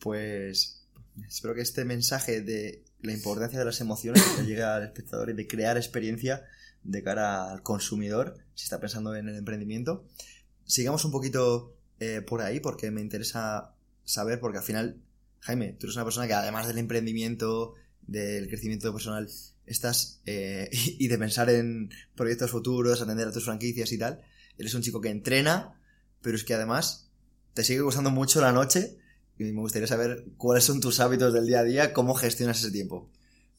Pues 0.00 0.82
espero 1.28 1.54
que 1.54 1.60
este 1.60 1.84
mensaje 1.84 2.40
de 2.40 2.84
la 3.02 3.12
importancia 3.12 3.58
de 3.58 3.64
las 3.64 3.80
emociones 3.80 4.22
que 4.22 4.44
llegue 4.44 4.62
al 4.62 4.82
espectador 4.82 5.30
y 5.30 5.34
de 5.34 5.46
crear 5.46 5.76
experiencia 5.76 6.44
de 6.82 7.02
cara 7.02 7.50
al 7.50 7.62
consumidor, 7.62 8.38
si 8.54 8.64
está 8.64 8.80
pensando 8.80 9.14
en 9.14 9.28
el 9.28 9.36
emprendimiento. 9.36 10.04
Sigamos 10.64 11.04
un 11.04 11.12
poquito 11.12 11.76
eh, 11.98 12.22
por 12.22 12.40
ahí 12.40 12.60
porque 12.60 12.90
me 12.90 13.00
interesa 13.00 13.74
saber, 14.04 14.40
porque 14.40 14.58
al 14.58 14.64
final, 14.64 15.02
Jaime, 15.40 15.76
tú 15.78 15.86
eres 15.86 15.96
una 15.96 16.04
persona 16.04 16.26
que 16.26 16.34
además 16.34 16.66
del 16.66 16.78
emprendimiento, 16.78 17.74
del 18.06 18.48
crecimiento 18.48 18.92
personal, 18.92 19.28
estás 19.66 20.20
eh, 20.26 20.70
y 20.72 21.08
de 21.08 21.18
pensar 21.18 21.50
en 21.50 21.90
proyectos 22.14 22.50
futuros, 22.50 23.00
atender 23.00 23.28
a 23.28 23.32
tus 23.32 23.44
franquicias 23.44 23.92
y 23.92 23.98
tal, 23.98 24.22
eres 24.58 24.74
un 24.74 24.82
chico 24.82 25.00
que 25.00 25.10
entrena, 25.10 25.78
pero 26.22 26.36
es 26.36 26.44
que 26.44 26.54
además 26.54 27.10
te 27.54 27.64
sigue 27.64 27.80
gustando 27.80 28.10
mucho 28.10 28.40
la 28.40 28.52
noche 28.52 28.98
me 29.44 29.60
gustaría 29.60 29.86
saber 29.86 30.24
cuáles 30.36 30.64
son 30.64 30.80
tus 30.80 31.00
hábitos 31.00 31.32
del 31.32 31.46
día 31.46 31.60
a 31.60 31.64
día, 31.64 31.92
cómo 31.92 32.14
gestionas 32.14 32.60
ese 32.60 32.70
tiempo. 32.70 33.10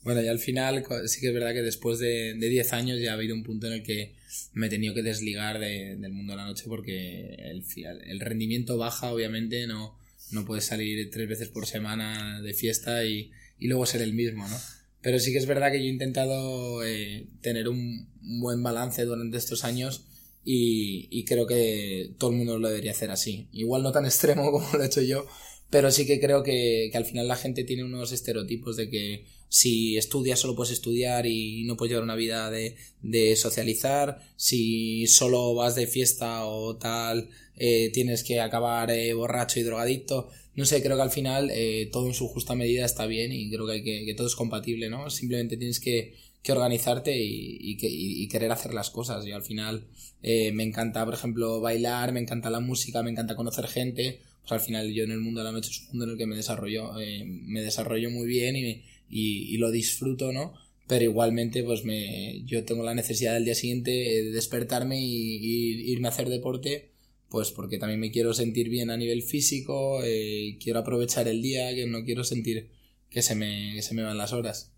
Bueno, 0.04 0.22
y 0.22 0.28
al 0.28 0.40
final 0.40 0.84
sí 1.06 1.22
que 1.22 1.28
es 1.28 1.34
verdad 1.34 1.54
que 1.54 1.62
después 1.62 2.00
de 2.00 2.34
10 2.34 2.74
años 2.74 3.00
ya 3.00 3.12
ha 3.12 3.14
habido 3.14 3.36
un 3.36 3.44
punto 3.44 3.68
en 3.68 3.74
el 3.74 3.84
que 3.84 4.16
me 4.54 4.68
he 4.68 4.70
tenido 4.70 4.94
que 4.94 5.04
desligar 5.04 5.60
del 5.60 6.12
mundo 6.12 6.34
de 6.34 6.38
la 6.38 6.46
noche 6.46 6.64
porque 6.68 7.36
el, 7.36 7.64
el 8.06 8.20
rendimiento 8.20 8.78
baja, 8.78 9.14
obviamente, 9.14 9.68
no, 9.68 9.96
no 10.32 10.46
puedes 10.46 10.66
salir 10.66 11.10
tres 11.12 11.28
veces 11.28 11.50
por 11.50 11.68
semana 11.68 12.42
de 12.42 12.54
fiesta 12.54 13.06
y, 13.06 13.32
y 13.60 13.68
luego 13.68 13.86
ser 13.86 14.02
el 14.02 14.14
mismo, 14.14 14.48
¿no? 14.48 14.58
Pero 15.02 15.20
sí 15.20 15.32
que 15.32 15.38
es 15.38 15.46
verdad 15.46 15.72
que 15.72 15.80
yo 15.80 15.86
he 15.86 15.90
intentado 15.90 16.84
eh, 16.84 17.28
tener 17.42 17.68
un, 17.68 18.10
buen 18.22 18.62
balance 18.62 19.04
durante 19.04 19.38
estos 19.38 19.64
años 19.64 20.06
y, 20.46 21.08
y, 21.10 21.26
creo 21.26 21.48
que 21.48 22.12
todo 22.18 22.32
el 22.32 22.38
mundo 22.38 22.60
lo 22.60 22.70
debería 22.70 22.92
hacer 22.92 23.12
así. 23.12 23.48
Igual 23.52 23.84
no 23.84 23.92
tan 23.92 24.06
extremo 24.08 24.52
como 24.52 24.68
lo 24.74 24.84
he 24.84 24.88
hecho 24.88 25.02
yo, 25.02 25.28
pero 25.72 25.90
sí 25.90 26.06
que 26.06 26.20
creo 26.20 26.44
que, 26.44 26.90
que 26.92 26.98
al 26.98 27.06
final 27.06 27.28
la 27.28 27.38
gente 27.38 27.64
tiene 27.64 27.84
unos 27.84 28.12
estereotipos 28.12 28.78
de 28.78 28.90
que 28.90 29.26
si 29.52 29.98
estudias 29.98 30.40
solo 30.40 30.56
puedes 30.56 30.72
estudiar 30.72 31.26
y 31.26 31.64
no 31.66 31.76
puedes 31.76 31.92
llevar 31.92 32.04
una 32.04 32.16
vida 32.16 32.50
de, 32.50 32.76
de 33.02 33.36
socializar, 33.36 34.22
si 34.36 35.08
solo 35.08 35.56
vas 35.56 35.76
de 35.76 35.88
fiesta 35.88 36.46
o 36.46 36.78
tal, 36.78 37.30
eh, 37.58 37.90
tienes 37.94 38.24
que 38.24 38.40
acabar 38.40 38.92
eh, 38.92 39.14
borracho 39.14 39.60
y 39.60 39.64
drogadicto. 39.64 40.30
No 40.56 40.66
sé, 40.66 40.82
creo 40.82 40.96
que 40.96 41.04
al 41.04 41.12
final 41.12 41.50
eh, 41.52 41.90
todo 41.92 42.08
en 42.08 42.14
su 42.14 42.28
justa 42.28 42.56
medida 42.56 42.86
está 42.86 43.06
bien 43.06 43.32
y 43.34 43.50
creo 43.50 43.66
que, 43.66 43.74
hay 43.74 43.84
que, 43.84 44.14
todo 44.14 44.28
es 44.28 44.36
compatible, 44.36 44.90
¿no? 44.90 45.10
Simplemente 45.10 45.58
tienes 45.58 45.80
que, 45.80 46.16
que 46.42 46.52
organizarte 46.54 47.18
y, 47.22 47.58
y, 47.60 47.78
y, 47.82 48.28
querer 48.30 48.52
hacer 48.52 48.74
las 48.74 48.90
cosas. 48.90 49.26
Y 49.28 49.32
al 49.32 49.44
final 49.44 49.86
me 50.22 50.64
encanta, 50.64 51.04
por 51.04 51.14
ejemplo, 51.14 51.60
bailar, 51.60 52.14
me 52.14 52.20
encanta 52.22 52.50
la 52.50 52.62
música, 52.62 53.04
me 53.04 53.12
encanta 53.12 53.36
conocer 53.36 53.68
gente. 53.68 54.22
Pues 54.42 54.52
al 54.54 54.60
final 54.60 54.92
yo 54.92 55.04
en 55.04 55.12
el 55.12 55.20
mundo 55.20 55.42
de 55.42 55.46
la 55.46 55.52
noche 55.52 55.72
es 55.72 55.82
un 55.82 55.88
mundo 55.88 56.06
en 56.06 56.12
el 56.12 56.18
que 56.18 56.26
me 56.26 56.36
desarrollo, 56.36 56.94
me 57.24 57.62
desarrollo 57.62 58.10
muy 58.10 58.28
bien 58.28 58.56
y, 58.56 58.84
y, 59.10 59.58
lo 59.58 59.72
disfruto, 59.72 60.32
¿no? 60.32 60.54
Pero 60.88 61.04
igualmente, 61.06 61.64
pues 61.64 61.86
me, 61.86 62.44
yo 62.46 62.66
tengo 62.66 62.84
la 62.84 62.96
necesidad 62.96 63.34
del 63.34 63.46
día 63.46 63.56
siguiente 63.56 63.92
de 63.92 64.32
despertarme 64.32 65.00
y, 65.00 65.92
irme 65.92 66.08
a 66.08 66.12
hacer 66.12 66.30
deporte, 66.30 66.92
pues 67.30 67.52
porque 67.52 67.78
también 67.78 68.00
me 68.00 68.12
quiero 68.12 68.34
sentir 68.34 68.70
bien 68.70 68.90
a 68.90 68.98
nivel 68.98 69.22
físico, 69.24 70.02
eh, 70.04 70.58
quiero 70.62 70.80
aprovechar 70.80 71.28
el 71.28 71.42
día, 71.42 71.74
que 71.76 71.88
no 71.88 72.04
quiero 72.04 72.24
sentir 72.24 72.72
que 73.10 73.22
se 73.22 73.36
me, 73.36 73.74
que 73.76 73.82
se 73.82 73.94
me 73.94 74.04
van 74.04 74.18
las 74.18 74.34
horas. 74.34 74.74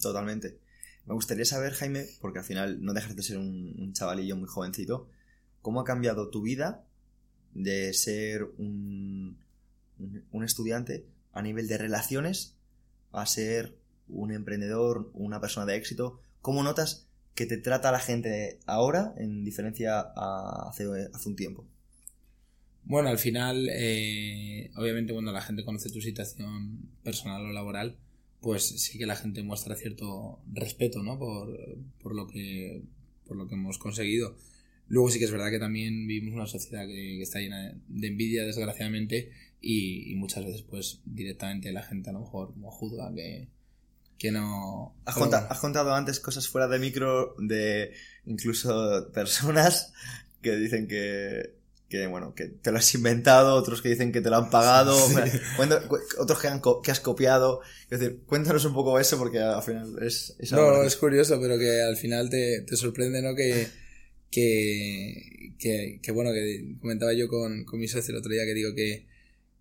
Totalmente. 0.00 0.58
Me 1.06 1.14
gustaría 1.14 1.44
saber, 1.44 1.72
Jaime, 1.72 2.06
porque 2.20 2.38
al 2.38 2.44
final 2.44 2.84
no 2.84 2.92
dejas 2.92 3.16
de 3.16 3.22
ser 3.22 3.38
un, 3.38 3.92
chavalillo 3.92 4.36
muy 4.36 4.48
jovencito, 4.48 5.08
¿cómo 5.62 5.80
ha 5.80 5.84
cambiado 5.84 6.30
tu 6.30 6.42
vida 6.42 6.86
de 7.54 7.92
ser 7.92 8.44
un, 8.58 9.38
un 10.30 10.44
estudiante 10.44 11.04
a 11.32 11.42
nivel 11.42 11.68
de 11.68 11.78
relaciones 11.78 12.56
a 13.12 13.26
ser 13.26 13.76
un 14.08 14.32
emprendedor, 14.32 15.10
una 15.14 15.40
persona 15.40 15.66
de 15.66 15.76
éxito? 15.76 16.20
¿Cómo 16.40 16.62
notas 16.62 17.06
que 17.34 17.46
te 17.46 17.58
trata 17.58 17.92
la 17.92 18.00
gente 18.00 18.58
ahora 18.66 19.14
en 19.16 19.44
diferencia 19.44 20.00
a 20.00 20.68
hace, 20.68 20.86
un 21.26 21.36
tiempo? 21.36 21.66
Bueno, 22.84 23.08
al 23.08 23.18
final, 23.18 23.68
eh, 23.70 24.70
obviamente 24.76 25.12
cuando 25.12 25.32
la 25.32 25.42
gente 25.42 25.64
conoce 25.64 25.90
tu 25.90 26.00
situación 26.00 26.90
personal 27.02 27.44
o 27.46 27.52
laboral, 27.52 27.96
pues 28.40 28.66
sí 28.66 28.98
que 28.98 29.06
la 29.06 29.16
gente 29.16 29.42
muestra 29.42 29.76
cierto 29.76 30.40
respeto, 30.52 31.02
¿no? 31.02 31.18
Por, 31.18 31.56
por 32.02 32.14
lo 32.14 32.26
que 32.26 32.82
por 33.26 33.36
lo 33.36 33.46
que 33.46 33.54
hemos 33.54 33.78
conseguido. 33.78 34.34
Luego 34.90 35.08
sí 35.08 35.20
que 35.20 35.24
es 35.24 35.30
verdad 35.30 35.50
que 35.50 35.60
también 35.60 36.08
vivimos 36.08 36.34
una 36.34 36.46
sociedad 36.48 36.84
que, 36.84 37.22
está 37.22 37.38
llena 37.38 37.72
de 37.86 38.08
envidia, 38.08 38.44
desgraciadamente, 38.44 39.30
y, 39.60 40.12
muchas 40.16 40.44
veces 40.44 40.62
pues 40.62 41.00
directamente 41.04 41.72
la 41.72 41.84
gente 41.84 42.10
a 42.10 42.12
lo 42.12 42.20
mejor 42.20 42.52
juzga 42.64 43.14
que, 43.14 43.46
que 44.18 44.32
no... 44.32 44.96
Has, 45.04 45.14
contado, 45.60 45.94
antes 45.94 46.18
cosas 46.18 46.48
fuera 46.48 46.66
de 46.66 46.80
micro 46.80 47.36
de 47.38 47.92
incluso 48.26 49.12
personas 49.14 49.92
que 50.42 50.56
dicen 50.56 50.88
que, 50.88 51.54
que 51.88 52.08
bueno, 52.08 52.34
que 52.34 52.46
te 52.48 52.72
lo 52.72 52.78
has 52.78 52.92
inventado, 52.92 53.54
otros 53.54 53.82
que 53.82 53.90
dicen 53.90 54.10
que 54.10 54.20
te 54.20 54.28
lo 54.28 54.38
han 54.38 54.50
pagado, 54.50 54.96
otros 56.18 56.40
que, 56.40 56.48
han, 56.48 56.60
que 56.82 56.90
has 56.90 57.00
copiado. 57.00 57.60
Es 57.88 58.00
decir, 58.00 58.22
cuéntanos 58.26 58.64
un 58.64 58.74
poco 58.74 58.98
eso 58.98 59.18
porque 59.18 59.38
al 59.38 59.62
final 59.62 60.02
es... 60.02 60.34
no, 60.50 60.82
es 60.82 60.96
curioso, 60.96 61.40
pero 61.40 61.56
que 61.60 61.80
al 61.80 61.96
final 61.96 62.28
te, 62.28 62.62
te 62.62 62.76
sorprende, 62.76 63.22
¿no? 63.22 63.36
Que, 63.36 63.68
que, 64.30 65.54
que, 65.58 66.00
que, 66.02 66.12
bueno, 66.12 66.32
que 66.32 66.76
comentaba 66.80 67.12
yo 67.12 67.28
con, 67.28 67.64
con 67.64 67.80
mi 67.80 67.88
socio 67.88 68.12
el 68.12 68.18
otro 68.18 68.32
día 68.32 68.44
que 68.44 68.54
digo 68.54 68.74
que, 68.74 69.06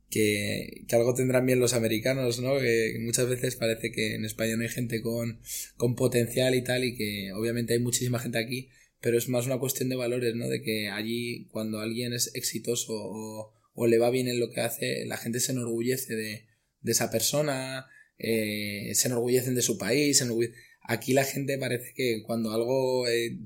que, 0.09 0.85
que, 0.87 0.95
algo 0.95 1.13
tendrán 1.13 1.45
bien 1.45 1.59
los 1.59 1.73
americanos, 1.73 2.39
¿no? 2.39 2.59
Que, 2.59 2.97
muchas 3.01 3.27
veces 3.27 3.55
parece 3.55 3.91
que 3.91 4.15
en 4.15 4.25
España 4.25 4.55
no 4.55 4.63
hay 4.63 4.69
gente 4.69 5.01
con, 5.01 5.39
con 5.77 5.95
potencial 5.95 6.55
y 6.55 6.63
tal, 6.63 6.83
y 6.83 6.95
que 6.95 7.31
obviamente 7.33 7.73
hay 7.73 7.79
muchísima 7.79 8.19
gente 8.19 8.37
aquí, 8.37 8.69
pero 9.01 9.17
es 9.17 9.29
más 9.29 9.45
una 9.45 9.59
cuestión 9.59 9.89
de 9.89 9.95
valores, 9.95 10.35
¿no? 10.35 10.47
De 10.49 10.61
que 10.61 10.89
allí 10.89 11.47
cuando 11.51 11.79
alguien 11.79 12.13
es 12.13 12.31
exitoso 12.35 12.93
o, 12.93 13.53
o 13.73 13.87
le 13.87 13.97
va 13.97 14.09
bien 14.09 14.27
en 14.27 14.39
lo 14.39 14.51
que 14.51 14.61
hace, 14.61 15.05
la 15.05 15.17
gente 15.17 15.39
se 15.39 15.51
enorgullece 15.53 16.15
de, 16.15 16.45
de 16.81 16.91
esa 16.91 17.11
persona, 17.11 17.87
eh, 18.17 18.91
se 18.93 19.07
enorgullecen 19.07 19.55
de 19.55 19.61
su 19.61 19.77
país, 19.77 20.23
aquí 20.83 21.13
la 21.13 21.23
gente 21.23 21.57
parece 21.57 21.93
que 21.95 22.21
cuando 22.23 22.51
algo 22.51 23.07
eh, 23.07 23.37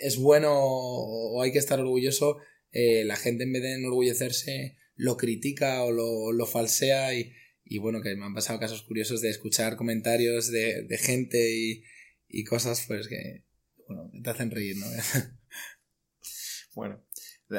es 0.00 0.16
bueno 0.16 0.52
o 0.54 1.42
hay 1.42 1.52
que 1.52 1.58
estar 1.58 1.80
orgulloso, 1.80 2.38
eh, 2.72 3.04
la 3.04 3.16
gente 3.16 3.44
en 3.44 3.52
vez 3.52 3.62
de 3.62 3.74
enorgullecerse 3.74 4.76
lo 4.96 5.16
critica 5.16 5.82
o 5.82 5.92
lo, 5.92 6.32
lo 6.32 6.46
falsea 6.46 7.14
y, 7.14 7.32
y, 7.64 7.78
bueno, 7.78 8.02
que 8.02 8.14
me 8.16 8.24
han 8.24 8.34
pasado 8.34 8.60
casos 8.60 8.82
curiosos 8.82 9.20
de 9.20 9.30
escuchar 9.30 9.76
comentarios 9.76 10.50
de, 10.50 10.82
de 10.82 10.98
gente 10.98 11.38
y, 11.56 11.84
y, 12.28 12.44
cosas 12.44 12.84
pues 12.86 13.08
que, 13.08 13.44
bueno, 13.88 14.10
te 14.22 14.30
hacen 14.30 14.50
reír, 14.50 14.76
¿no? 14.76 14.86
bueno, 16.74 17.02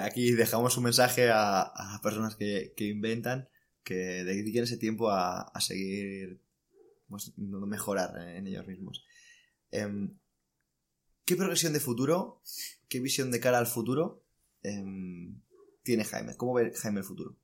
aquí 0.01 0.31
dejamos 0.31 0.77
un 0.77 0.83
mensaje 0.83 1.29
a, 1.29 1.61
a 1.61 1.99
personas 2.03 2.35
que, 2.35 2.73
que, 2.77 2.85
inventan 2.85 3.49
que 3.83 3.95
dediquen 4.23 4.63
ese 4.63 4.77
tiempo 4.77 5.09
a, 5.09 5.41
a 5.41 5.61
seguir 5.61 6.41
pues, 7.09 7.33
mejorar 7.37 8.35
en 8.35 8.47
ellos 8.47 8.67
mismos. 8.67 9.03
Em, 9.71 10.17
¿Qué 11.25 11.35
progresión 11.35 11.73
de 11.73 11.79
futuro, 11.79 12.41
qué 12.87 12.99
visión 12.99 13.31
de 13.31 13.39
cara 13.39 13.59
al 13.59 13.67
futuro 13.67 14.23
em, 14.63 15.41
tiene 15.83 16.03
Jaime? 16.03 16.35
¿Cómo 16.35 16.53
ve 16.53 16.71
Jaime 16.75 16.99
el 16.99 17.05
futuro? 17.05 17.37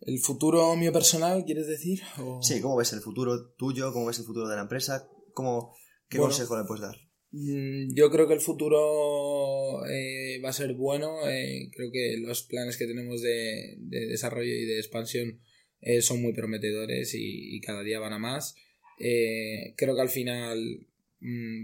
¿El 0.00 0.18
futuro 0.18 0.76
mío 0.76 0.92
personal, 0.92 1.44
quieres 1.44 1.66
decir? 1.66 2.02
Sí, 2.42 2.60
¿cómo 2.60 2.76
ves 2.76 2.92
el 2.92 3.00
futuro 3.00 3.50
tuyo? 3.52 3.92
¿Cómo 3.92 4.06
ves 4.06 4.18
el 4.18 4.26
futuro 4.26 4.48
de 4.48 4.56
la 4.56 4.62
empresa? 4.62 5.08
¿Cómo, 5.32 5.74
¿Qué 6.08 6.18
consejo 6.18 6.56
le 6.56 6.64
puedes 6.64 6.82
dar? 6.82 6.96
Mm, 7.32 7.94
yo 7.94 8.10
creo 8.10 8.28
que 8.28 8.34
el 8.34 8.40
futuro 8.40 9.84
eh, 9.86 10.40
va 10.44 10.50
a 10.50 10.54
ser 10.54 10.74
bueno. 10.74 11.28
Eh, 11.28 11.70
creo 11.74 11.90
que 11.90 12.16
los 12.18 12.42
planes 12.42 12.76
que 12.76 12.86
tenemos 12.86 13.22
de, 13.22 13.76
desarrollo 13.78 14.52
y 14.52 14.64
de 14.64 14.78
expansión 14.78 15.40
eh, 15.80 16.02
son 16.02 16.22
muy 16.22 16.32
prometedores 16.32 17.12
y, 17.14 17.60
cada 17.60 17.82
día 17.82 18.00
van 18.00 18.12
a 18.12 18.18
más. 18.18 18.54
creo 18.96 19.94
que 19.94 20.00
al 20.00 20.08
final, 20.08 20.86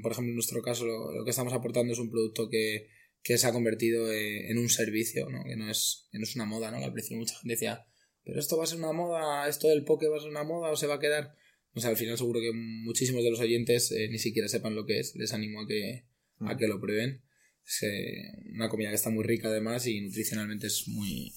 por 0.02 0.12
ejemplo, 0.12 0.30
en 0.30 0.34
nuestro 0.34 0.62
caso, 0.62 0.86
lo, 0.86 1.24
que 1.24 1.30
estamos 1.30 1.52
aportando 1.52 1.92
es 1.92 1.98
un 1.98 2.10
producto 2.10 2.48
que, 2.48 2.88
que 3.22 3.38
se 3.38 3.46
ha 3.46 3.52
convertido 3.52 4.10
en 4.12 4.58
un 4.58 4.68
servicio, 4.68 5.28
¿no? 5.30 5.44
Que, 5.44 5.56
no 5.56 5.70
es, 5.70 6.08
que 6.10 6.18
no 6.18 6.24
es 6.24 6.34
una 6.36 6.44
moda, 6.44 6.70
¿no? 6.70 6.78
al 6.78 6.92
principio 6.92 7.18
mucha 7.18 7.36
gente 7.36 7.54
decía, 7.54 7.86
pero 8.24 8.38
esto 8.38 8.56
va 8.56 8.64
a 8.64 8.66
ser 8.66 8.78
una 8.78 8.92
moda, 8.92 9.48
esto 9.48 9.68
del 9.68 9.84
poke 9.84 10.08
va 10.08 10.16
a 10.16 10.20
ser 10.20 10.30
una 10.30 10.44
moda 10.44 10.70
o 10.70 10.76
se 10.76 10.86
va 10.86 10.94
a 10.94 11.00
quedar. 11.00 11.34
O 11.74 11.80
sea, 11.80 11.90
al 11.90 11.96
final 11.96 12.18
seguro 12.18 12.40
que 12.40 12.52
muchísimos 12.52 13.24
de 13.24 13.30
los 13.30 13.40
oyentes 13.40 13.90
eh, 13.92 14.08
ni 14.10 14.18
siquiera 14.18 14.48
sepan 14.48 14.74
lo 14.74 14.84
que 14.86 15.00
es. 15.00 15.14
Les 15.16 15.32
animo 15.32 15.62
a 15.62 15.66
que, 15.66 16.06
a 16.40 16.54
mm. 16.54 16.56
que 16.56 16.68
lo 16.68 16.80
prueben. 16.80 17.24
Es 17.64 17.82
eh, 17.82 18.32
una 18.54 18.68
comida 18.68 18.90
que 18.90 18.96
está 18.96 19.10
muy 19.10 19.24
rica 19.24 19.48
además 19.48 19.86
y 19.86 20.00
nutricionalmente 20.00 20.66
es 20.66 20.86
muy... 20.88 21.32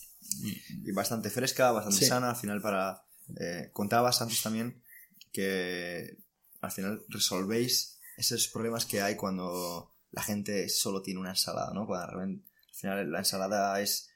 Y 0.84 0.92
bastante 0.92 1.30
fresca, 1.30 1.72
bastante 1.72 2.06
sana. 2.06 2.32
Al 2.32 2.36
final 2.36 2.62
para... 2.62 3.04
Eh, 3.40 3.70
contabas 3.72 4.22
antes 4.22 4.42
también 4.44 4.84
que 5.32 6.18
al 6.62 6.72
final 6.72 7.04
resolvéis 7.10 7.95
esos 8.18 8.48
problemas 8.48 8.86
que 8.86 9.02
hay 9.02 9.16
cuando 9.16 9.92
la 10.12 10.24
gente 10.24 10.70
solo 10.70 11.02
tiene 11.02 11.20
una 11.20 11.32
ensalada, 11.32 11.74
¿no? 11.74 11.86
Cuando 11.86 12.20
al 12.20 12.42
final 12.74 13.12
la 13.12 13.20
ensalada 13.20 13.82
es 13.82 14.10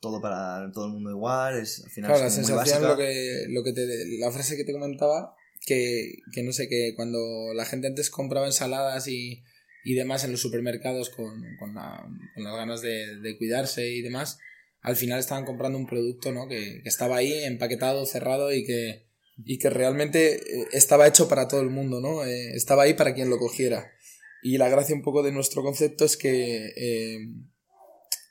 todo 0.00 0.20
para 0.20 0.70
todo 0.72 0.86
el 0.86 0.92
mundo 0.92 1.10
igual, 1.10 1.58
es 1.58 1.82
al 1.84 1.90
final 1.90 2.10
Claro, 2.10 2.22
la 2.22 2.28
es 2.28 2.34
sensación, 2.34 2.82
lo 2.82 2.96
que, 2.96 3.46
lo 3.48 3.64
que 3.64 3.72
te, 3.72 4.18
la 4.18 4.30
frase 4.30 4.56
que 4.56 4.64
te 4.64 4.72
comentaba, 4.72 5.34
que, 5.64 6.18
que 6.32 6.42
no 6.42 6.52
sé, 6.52 6.68
que 6.68 6.92
cuando 6.94 7.18
la 7.54 7.64
gente 7.64 7.86
antes 7.88 8.10
compraba 8.10 8.46
ensaladas 8.46 9.08
y, 9.08 9.42
y 9.84 9.94
demás 9.94 10.22
en 10.24 10.32
los 10.32 10.40
supermercados 10.40 11.08
con, 11.10 11.42
con, 11.58 11.74
la- 11.74 12.06
con 12.34 12.44
las 12.44 12.54
ganas 12.56 12.82
de, 12.82 13.18
de 13.20 13.38
cuidarse 13.38 13.88
y 13.88 14.02
demás, 14.02 14.38
al 14.82 14.96
final 14.96 15.18
estaban 15.18 15.46
comprando 15.46 15.78
un 15.78 15.86
producto 15.86 16.30
¿no? 16.30 16.46
que, 16.46 16.80
que 16.82 16.88
estaba 16.88 17.16
ahí 17.16 17.32
empaquetado, 17.44 18.04
cerrado 18.06 18.52
y 18.52 18.64
que, 18.64 19.05
y 19.44 19.58
que 19.58 19.70
realmente 19.70 20.34
eh, 20.34 20.68
estaba 20.72 21.06
hecho 21.06 21.28
para 21.28 21.48
todo 21.48 21.60
el 21.60 21.70
mundo, 21.70 22.00
¿no? 22.00 22.24
Eh, 22.24 22.52
estaba 22.54 22.84
ahí 22.84 22.94
para 22.94 23.14
quien 23.14 23.30
lo 23.30 23.38
cogiera. 23.38 23.92
Y 24.42 24.58
la 24.58 24.68
gracia 24.68 24.94
un 24.94 25.02
poco 25.02 25.22
de 25.22 25.32
nuestro 25.32 25.62
concepto 25.62 26.04
es 26.04 26.16
que, 26.16 26.72
eh, 26.76 27.18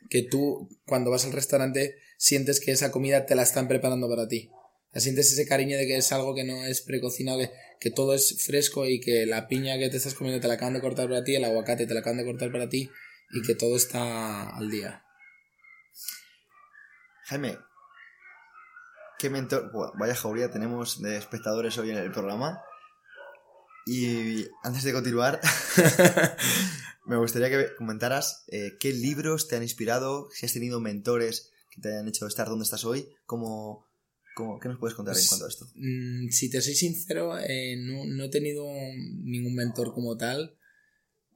que 0.10 0.24
tú 0.24 0.70
cuando 0.86 1.12
vas 1.12 1.26
al 1.26 1.34
restaurante 1.34 1.96
sientes 2.18 2.60
que 2.60 2.72
esa 2.72 2.92
comida 2.92 3.26
te 3.26 3.36
la 3.36 3.44
están 3.44 3.68
preparando 3.68 4.08
para 4.10 4.28
ti. 4.28 4.50
Sientes 4.94 5.32
ese 5.32 5.46
cariño 5.46 5.78
de 5.78 5.88
que 5.88 5.98
es 5.98 6.12
algo 6.14 6.34
que 6.34 6.46
no 6.46 6.66
es 6.66 6.82
precocinado, 6.82 7.40
que, 7.40 7.52
que 7.82 7.92
todo 7.92 8.14
es 8.14 8.42
fresco 8.46 8.86
y 8.86 9.02
que 9.02 9.26
la 9.26 9.50
piña 9.50 9.78
que 9.78 9.90
te 9.90 9.98
estás 9.98 10.14
comiendo 10.14 10.40
te 10.40 10.48
la 10.48 10.54
acaban 10.54 10.74
de 10.74 10.80
cortar 10.80 11.10
para 11.10 11.24
ti, 11.24 11.36
el 11.36 11.44
aguacate 11.44 11.86
te 11.86 11.94
la 11.94 12.00
acaban 12.00 12.18
de 12.18 12.24
cortar 12.24 12.50
para 12.50 12.70
ti 12.70 12.90
y 13.34 13.42
que 13.42 13.56
todo 13.56 13.76
está 13.76 14.56
al 14.56 14.72
día. 14.72 15.04
Jaime, 17.26 17.58
¿qué 19.26 19.32
mentor? 19.32 19.72
Buah, 19.72 19.92
vaya 19.98 20.14
jauría 20.14 20.52
tenemos 20.52 21.02
de 21.02 21.18
espectadores 21.18 21.76
hoy 21.80 21.90
en 21.90 21.98
el 21.98 22.12
programa. 22.12 22.62
Y 23.88 24.46
antes 24.62 24.84
de 24.84 24.94
continuar, 24.94 25.42
me 27.08 27.18
gustaría 27.18 27.50
que 27.50 27.74
comentaras 27.76 28.44
eh, 28.50 28.74
qué 28.80 28.94
libros 28.94 29.48
te 29.48 29.56
han 29.56 29.64
inspirado, 29.64 30.30
si 30.32 30.46
has 30.46 30.54
tenido 30.54 30.80
mentores 30.80 31.50
que 31.72 31.82
te 31.82 31.90
hayan 31.90 32.08
hecho 32.08 32.28
estar 32.28 32.48
donde 32.50 32.66
estás 32.66 32.86
hoy, 32.86 33.08
cómo, 33.26 33.88
cómo- 34.36 34.60
¿qué 34.60 34.70
nos 34.70 34.78
puedes 34.78 34.96
contar 34.96 35.14
en 35.16 35.18
Pues, 35.22 35.28
cuanto 35.30 35.46
a 35.46 35.50
esto? 35.50 35.66
Mm, 35.74 36.30
si 36.30 36.52
te 36.52 36.62
soy 36.62 36.76
sincero, 36.76 37.36
eh, 37.40 37.78
no, 37.80 38.06
no 38.06 38.26
he 38.26 38.30
tenido 38.30 38.64
ningún 38.68 39.56
mentor 39.56 39.92
como 39.92 40.18
tal. 40.18 40.56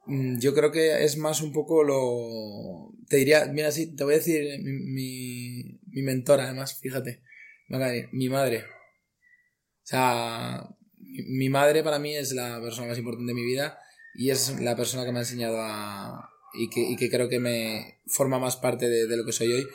Mm, 0.06 0.38
Yo 0.38 0.54
creo 0.54 0.72
que 0.72 1.04
es 1.04 1.18
más 1.18 1.42
un 1.42 1.52
poco 1.54 1.84
lo... 1.84 2.94
Te 3.08 3.18
diría, 3.18 3.46
mira, 3.48 3.72
sí, 3.72 3.96
te 3.96 4.04
voy 4.04 4.14
a 4.14 4.18
decir 4.18 4.60
mi, 4.62 4.74
mi, 4.74 5.80
mi 5.88 6.04
mentora, 6.04 6.44
además, 6.46 6.76
fíjate. 6.80 7.24
Mi 7.70 8.30
madre. 8.30 8.66
O 8.66 9.86
sea, 9.90 10.68
mi, 10.98 11.50
madre 11.50 11.84
para 11.84 12.00
mí 12.00 12.16
es 12.16 12.32
la 12.34 12.60
persona 12.62 12.88
más 12.88 12.98
importante 12.98 13.32
de 13.32 13.36
mi 13.36 13.46
vida 13.46 13.80
y 14.16 14.30
es 14.32 14.60
la 14.60 14.76
persona 14.76 15.06
que 15.06 15.12
me 15.12 15.20
ha 15.20 15.22
enseñado 15.22 15.62
a... 15.62 16.30
y 16.54 16.70
que, 16.70 16.82
y 16.82 16.96
que 16.96 17.10
creo 17.10 17.30
que 17.30 17.40
me 17.40 18.02
forma 18.08 18.40
más 18.40 18.58
parte 18.58 18.90
de, 18.90 19.08
de 19.08 19.18
lo 19.18 19.26
que 19.26 19.32
soy 19.32 19.54
hoy. 19.54 19.68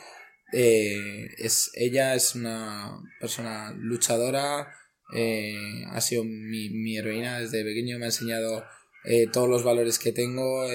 Eh, 0.52 1.26
es, 1.38 1.72
ella 1.74 2.14
es 2.14 2.36
una 2.36 3.02
persona 3.20 3.72
luchadora, 3.76 4.68
eh, 5.12 5.84
ha 5.90 6.00
sido 6.00 6.22
mi, 6.24 6.70
mi 6.70 6.96
heroína 6.96 7.40
desde 7.40 7.64
pequeño, 7.64 7.98
me 7.98 8.04
ha 8.04 8.08
enseñado 8.08 8.64
eh, 9.04 9.26
todos 9.32 9.48
los 9.48 9.64
valores 9.64 9.98
que 9.98 10.12
tengo, 10.12 10.68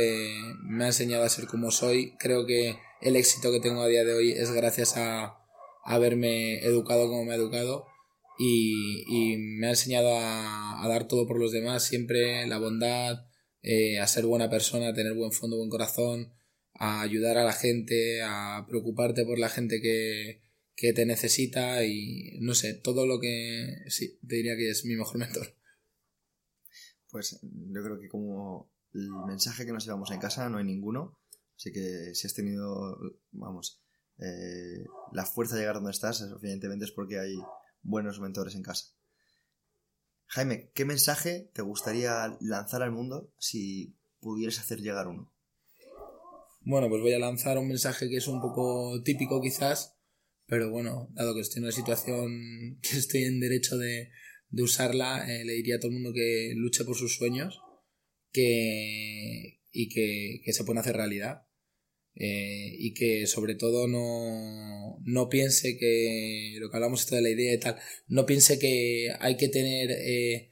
me 0.64 0.84
ha 0.84 0.88
enseñado 0.88 1.24
a 1.24 1.30
ser 1.30 1.48
como 1.48 1.72
soy. 1.72 2.16
Creo 2.20 2.46
que 2.46 2.78
el 3.02 3.16
éxito 3.16 3.52
que 3.52 3.62
tengo 3.62 3.82
a 3.82 3.88
día 3.88 4.04
de 4.04 4.14
hoy 4.14 4.32
es 4.34 4.52
gracias 4.52 4.98
a 4.98 5.39
haberme 5.90 6.60
educado 6.60 7.08
como 7.08 7.26
me 7.26 7.34
ha 7.34 7.36
educado 7.36 7.88
y, 8.38 9.04
y 9.08 9.38
me 9.38 9.68
ha 9.68 9.72
enseñado 9.72 10.16
a, 10.16 10.86
dar 10.88 11.08
todo 11.08 11.28
por 11.28 11.40
los 11.40 11.52
demás, 11.52 11.84
siempre 11.84 12.46
la 12.46 12.60
bondad, 12.60 13.26
eh, 13.64 14.00
a 14.00 14.06
ser 14.06 14.28
buena 14.28 14.52
persona, 14.52 14.90
a 14.90 14.94
tener 14.94 15.16
buen 15.16 15.32
fondo, 15.32 15.58
buen 15.58 15.72
corazón, 15.72 16.32
a 16.74 17.02
ayudar 17.02 17.38
a 17.38 17.44
la 17.44 17.54
gente, 17.54 18.22
a 18.24 18.66
preocuparte 18.70 19.26
por 19.26 19.40
la 19.40 19.50
gente 19.50 19.82
que, 19.82 20.44
que 20.76 20.94
te 20.94 21.08
necesita 21.08 21.84
y 21.84 22.38
no 22.40 22.54
sé, 22.54 22.76
todo 22.76 23.08
lo 23.08 23.20
que 23.20 23.84
sí, 23.88 24.20
te 24.28 24.36
diría 24.36 24.56
que 24.56 24.70
es 24.70 24.86
mi 24.86 24.96
mejor 24.96 25.18
mentor. 25.18 25.56
Pues 27.10 27.40
yo 27.42 27.84
creo 27.84 28.00
que 28.00 28.10
como 28.10 28.72
el 28.94 29.10
mensaje 29.28 29.66
que 29.66 29.74
nos 29.74 29.86
llevamos 29.86 30.12
en 30.12 30.20
casa 30.20 30.48
no 30.50 30.60
hay 30.60 30.66
ninguno, 30.66 31.20
así 31.58 31.72
que 31.72 32.14
si 32.14 32.28
has 32.28 32.36
tenido, 32.36 32.96
vamos, 33.32 33.82
eh, 34.22 34.86
la 35.14 35.26
fuerza 35.26 35.56
de 35.56 35.62
llegar 35.62 35.76
donde 35.76 35.92
estás, 35.92 36.22
evidentemente 36.22 36.86
es 36.86 36.92
porque 36.92 37.20
hay 37.20 37.36
buenos 37.82 38.20
mentores 38.20 38.56
en 38.56 38.64
casa. 38.64 38.94
Jaime, 40.28 40.72
¿qué 40.76 40.86
mensaje 40.86 41.50
te 41.54 41.62
gustaría 41.62 42.38
lanzar 42.40 42.84
al 42.84 42.92
mundo 42.92 43.34
si 43.40 43.98
pudieras 44.20 44.60
hacer 44.60 44.80
llegar 44.80 45.08
uno? 45.08 45.34
Bueno, 46.62 46.90
pues 46.90 47.02
voy 47.02 47.14
a 47.14 47.20
lanzar 47.20 47.58
un 47.58 47.68
mensaje 47.68 48.10
que 48.10 48.18
es 48.18 48.28
un 48.28 48.42
poco 48.42 49.02
típico 49.04 49.42
quizás, 49.42 49.98
pero 50.46 50.70
bueno, 50.70 51.10
dado 51.14 51.34
que 51.34 51.42
estoy 51.42 51.60
en 51.60 51.64
una 51.64 51.72
situación 51.72 52.80
que 52.82 52.98
estoy 52.98 53.24
en 53.24 53.40
derecho 53.40 53.78
de, 53.78 54.12
usarla, 54.52 55.26
eh, 55.32 55.46
le 55.46 55.54
diría 55.54 55.78
a 55.78 55.80
todo 55.80 55.90
el 55.90 55.96
mundo 55.96 56.14
que 56.14 56.54
luche 56.56 56.84
por 56.84 56.96
sus 56.96 57.16
sueños 57.16 57.60
que, 58.32 59.62
y 59.72 59.90
que, 59.90 60.42
que 60.44 60.54
se 60.54 60.64
pueden 60.64 60.80
hacer 60.80 60.96
realidad. 60.96 61.49
Eh, 62.16 62.76
y 62.78 62.94
que 62.94 63.28
sobre 63.28 63.56
todo 63.56 63.88
no, 63.88 64.98
no 65.06 65.30
piense 65.30 65.78
que 65.78 66.58
lo 66.60 66.70
que 66.70 66.76
hablamos 66.76 67.02
esto 67.02 67.16
de 67.16 67.22
la 67.22 67.30
idea 67.30 67.54
y 67.54 67.60
tal, 67.60 67.78
no 68.08 68.26
piense 68.26 68.60
que 68.60 69.10
hay 69.20 69.38
que 69.38 69.48
tener 69.48 69.92
eh, 69.92 70.52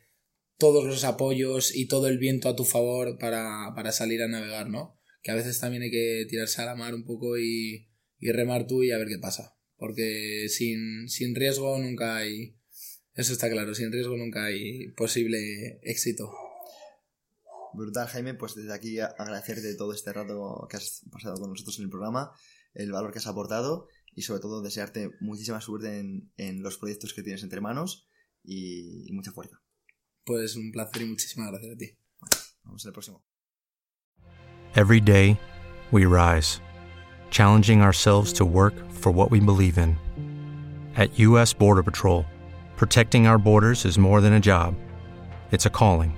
todos 0.57 0.85
los 0.85 1.03
apoyos 1.03 1.75
y 1.75 1.87
todo 1.87 2.07
el 2.07 2.19
viento 2.19 2.47
a 2.47 2.55
tu 2.55 2.63
favor 2.63 3.17
para, 3.19 3.73
para 3.75 3.91
salir 3.91 4.21
a 4.21 4.27
navegar, 4.27 4.69
¿no? 4.69 4.97
Que 5.21 5.31
a 5.31 5.35
veces 5.35 5.59
también 5.59 5.83
hay 5.83 5.91
que 5.91 6.25
tirarse 6.29 6.61
a 6.61 6.65
la 6.65 6.75
mar 6.75 6.95
un 6.95 7.05
poco 7.05 7.37
y, 7.37 7.89
y 8.19 8.31
remar 8.31 8.67
tú 8.67 8.83
y 8.83 8.91
a 8.91 8.97
ver 8.97 9.07
qué 9.07 9.19
pasa. 9.19 9.57
Porque 9.75 10.47
sin, 10.49 11.09
sin 11.09 11.35
riesgo 11.35 11.77
nunca 11.77 12.17
hay. 12.17 12.55
Eso 13.13 13.33
está 13.33 13.49
claro, 13.49 13.75
sin 13.75 13.91
riesgo 13.91 14.15
nunca 14.15 14.45
hay 14.45 14.91
posible 14.91 15.79
éxito. 15.83 16.31
Brutal, 17.77 18.07
Jaime, 18.07 18.33
pues 18.33 18.55
desde 18.55 18.73
aquí 18.73 18.99
agradecerte 18.99 19.75
todo 19.75 19.93
este 19.93 20.11
rato 20.11 20.67
que 20.69 20.77
has 20.77 21.03
pasado 21.11 21.39
con 21.39 21.51
nosotros 21.51 21.77
en 21.77 21.85
el 21.85 21.89
programa, 21.91 22.31
el 22.73 22.91
valor 22.91 23.11
que 23.11 23.19
has 23.19 23.27
aportado 23.27 23.87
y 24.15 24.23
sobre 24.23 24.39
todo 24.39 24.63
desearte 24.63 25.11
muchísima 25.19 25.61
suerte 25.61 25.99
en, 25.99 26.31
en 26.37 26.63
los 26.63 26.77
proyectos 26.77 27.13
que 27.13 27.21
tienes 27.21 27.43
entre 27.43 27.61
manos 27.61 28.09
y, 28.43 29.07
y 29.07 29.13
mucha 29.13 29.31
fuerza. 29.31 29.61
Pues 30.25 30.55
un 30.55 30.71
placer 30.71 31.03
y 31.03 31.05
muchísimas 31.05 31.51
gracias 31.51 31.75
a 31.75 31.77
ti. 31.77 31.97
Vamos 32.63 32.85
al 32.85 32.93
próximo. 32.93 33.23
Every 34.75 34.99
day, 34.99 35.39
we 35.91 36.05
rise, 36.05 36.59
challenging 37.29 37.81
ourselves 37.81 38.33
to 38.33 38.45
work 38.45 38.73
for 38.91 39.11
what 39.11 39.29
we 39.29 39.39
believe 39.39 39.77
in. 39.77 39.97
At 40.95 41.17
U.S. 41.19 41.53
Border 41.53 41.83
Patrol, 41.83 42.25
protecting 42.75 43.27
our 43.27 43.37
borders 43.37 43.85
is 43.85 43.99
more 43.99 44.19
than 44.19 44.33
a 44.33 44.39
job, 44.39 44.75
it's 45.51 45.67
a 45.67 45.69
calling. 45.69 46.17